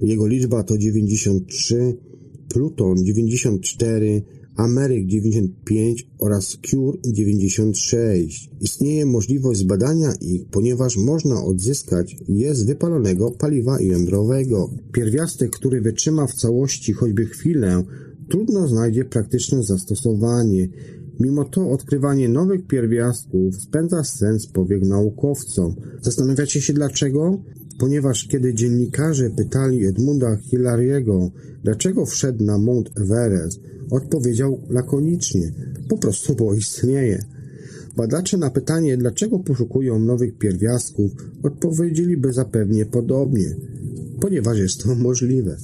jego 0.01 0.27
liczba 0.27 0.62
to 0.62 0.79
93, 0.79 1.97
Pluton 2.49 3.05
94, 3.05 4.22
Ameryk 4.57 5.07
95 5.07 6.09
oraz 6.18 6.59
Cure 6.70 6.99
96. 7.05 8.51
Istnieje 8.61 9.07
możliwość 9.07 9.61
zbadania 9.61 10.12
ich, 10.20 10.47
ponieważ 10.51 10.97
można 10.97 11.45
odzyskać 11.45 12.16
je 12.28 12.55
z 12.55 12.64
wypalonego 12.64 13.30
paliwa 13.30 13.80
jądrowego. 13.80 14.70
Pierwiastek, 14.92 15.51
który 15.51 15.80
wytrzyma 15.80 16.26
w 16.26 16.34
całości 16.34 16.92
choćby 16.92 17.26
chwilę, 17.26 17.84
trudno 18.28 18.68
znajdzie 18.68 19.05
praktyczne 19.05 19.62
zastosowanie. 19.62 20.68
Mimo 21.20 21.45
to 21.45 21.70
odkrywanie 21.70 22.28
nowych 22.28 22.66
pierwiastków 22.66 23.57
spędza 23.57 24.05
sens 24.05 24.47
powiek 24.47 24.82
naukowcom. 24.82 25.74
Zastanawiacie 26.03 26.61
się 26.61 26.72
dlaczego? 26.72 27.42
Ponieważ 27.79 28.27
kiedy 28.29 28.55
dziennikarze 28.55 29.31
pytali 29.31 29.87
Edmunda 29.87 30.37
Hillary'ego, 30.37 31.31
dlaczego 31.64 32.07
wszedł 32.07 32.45
na 32.45 32.59
Mount 32.59 32.91
Everest, 32.97 33.61
odpowiedział 33.91 34.61
lakonicznie, 34.70 35.53
po 35.89 35.99
prostu 35.99 36.35
bo 36.35 36.55
istnieje. 36.55 37.25
Badacze 37.97 38.37
na 38.37 38.51
pytanie, 38.51 38.97
dlaczego 38.97 39.39
poszukują 39.39 39.99
nowych 39.99 40.39
pierwiastków, 40.39 41.12
odpowiedzieliby 41.43 42.33
zapewnie 42.33 42.87
podobnie, 42.87 43.57
ponieważ 44.20 44.59
jest 44.59 44.83
to 44.83 44.95
możliwe. 44.95 45.57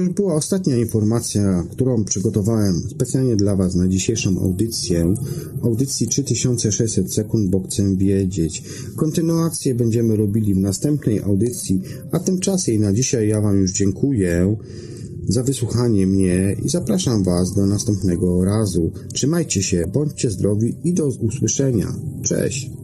Była 0.00 0.34
ostatnia 0.34 0.76
informacja, 0.76 1.64
którą 1.70 2.04
przygotowałem 2.04 2.82
specjalnie 2.90 3.36
dla 3.36 3.56
Was 3.56 3.74
na 3.74 3.88
dzisiejszą 3.88 4.38
audycję. 4.40 5.14
Audycji 5.62 6.08
3600 6.08 7.14
sekund, 7.14 7.50
bo 7.50 7.62
chcę 7.62 7.96
wiedzieć. 7.96 8.62
Kontynuację 8.96 9.74
będziemy 9.74 10.16
robili 10.16 10.54
w 10.54 10.58
następnej 10.58 11.20
audycji, 11.20 11.80
a 12.12 12.18
tymczasem 12.18 12.80
na 12.80 12.92
dzisiaj 12.92 13.28
ja 13.28 13.40
Wam 13.40 13.56
już 13.56 13.72
dziękuję 13.72 14.56
za 15.28 15.42
wysłuchanie 15.42 16.06
mnie 16.06 16.56
i 16.64 16.68
zapraszam 16.68 17.24
Was 17.24 17.54
do 17.54 17.66
następnego 17.66 18.44
razu. 18.44 18.92
Trzymajcie 19.12 19.62
się, 19.62 19.84
bądźcie 19.92 20.30
zdrowi 20.30 20.74
i 20.84 20.94
do 20.94 21.06
usłyszenia. 21.06 21.94
Cześć! 22.22 22.81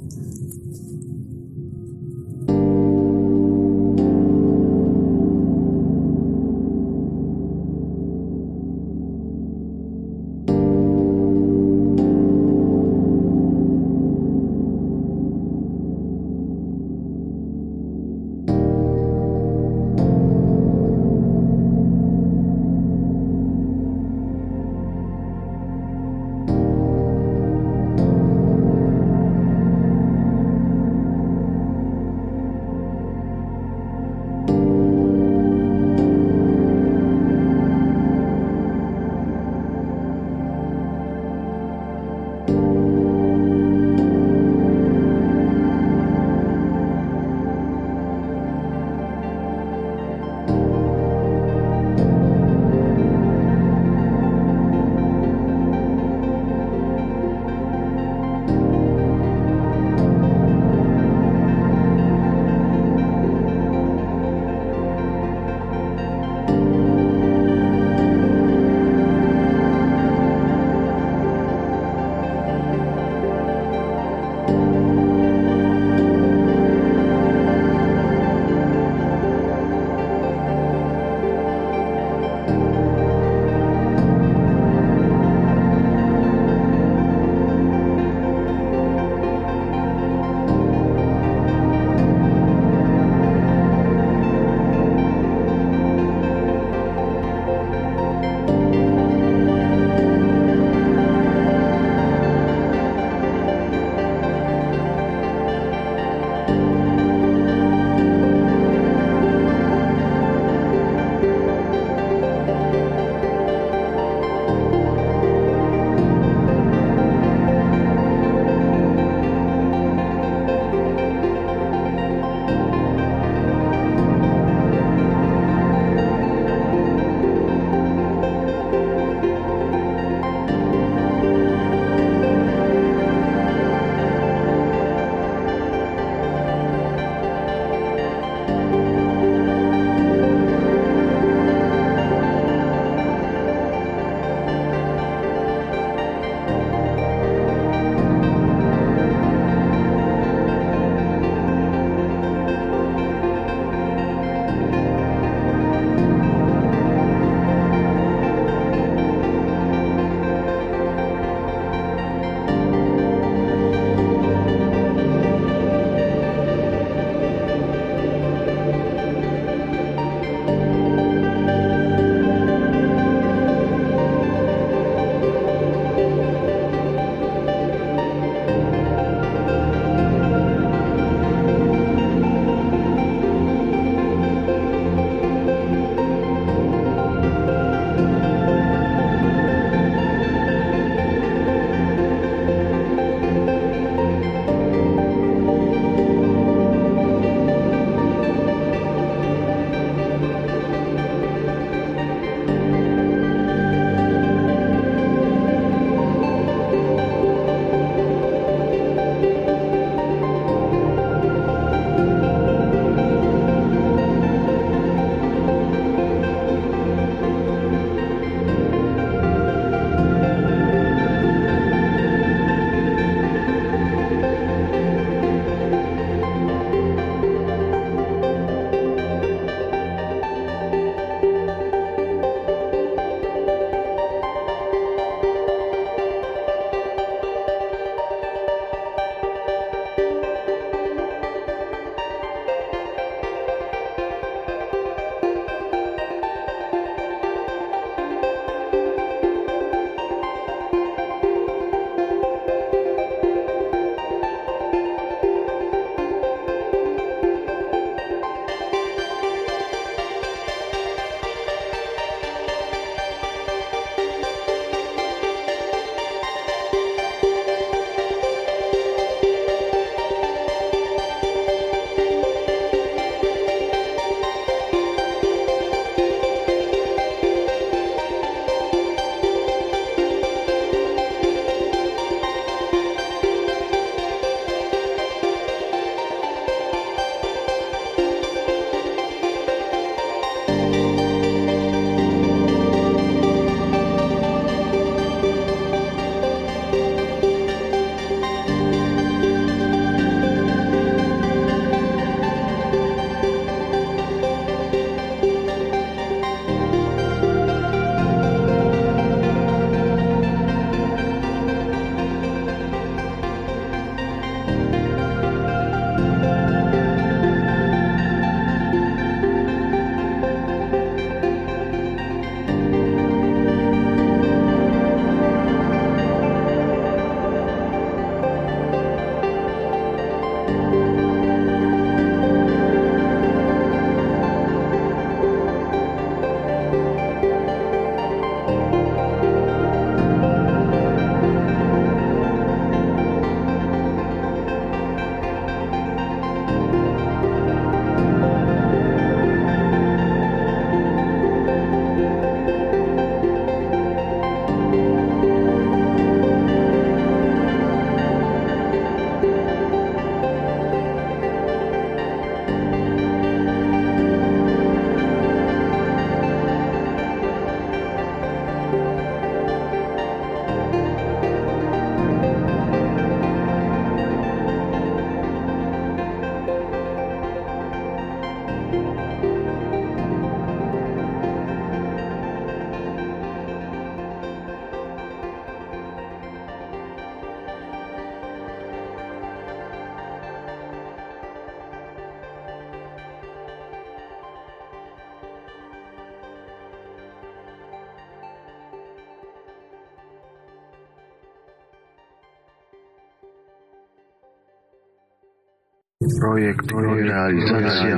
Projekt 406.29 406.73
i 406.73 407.03
realizacja 407.03 407.97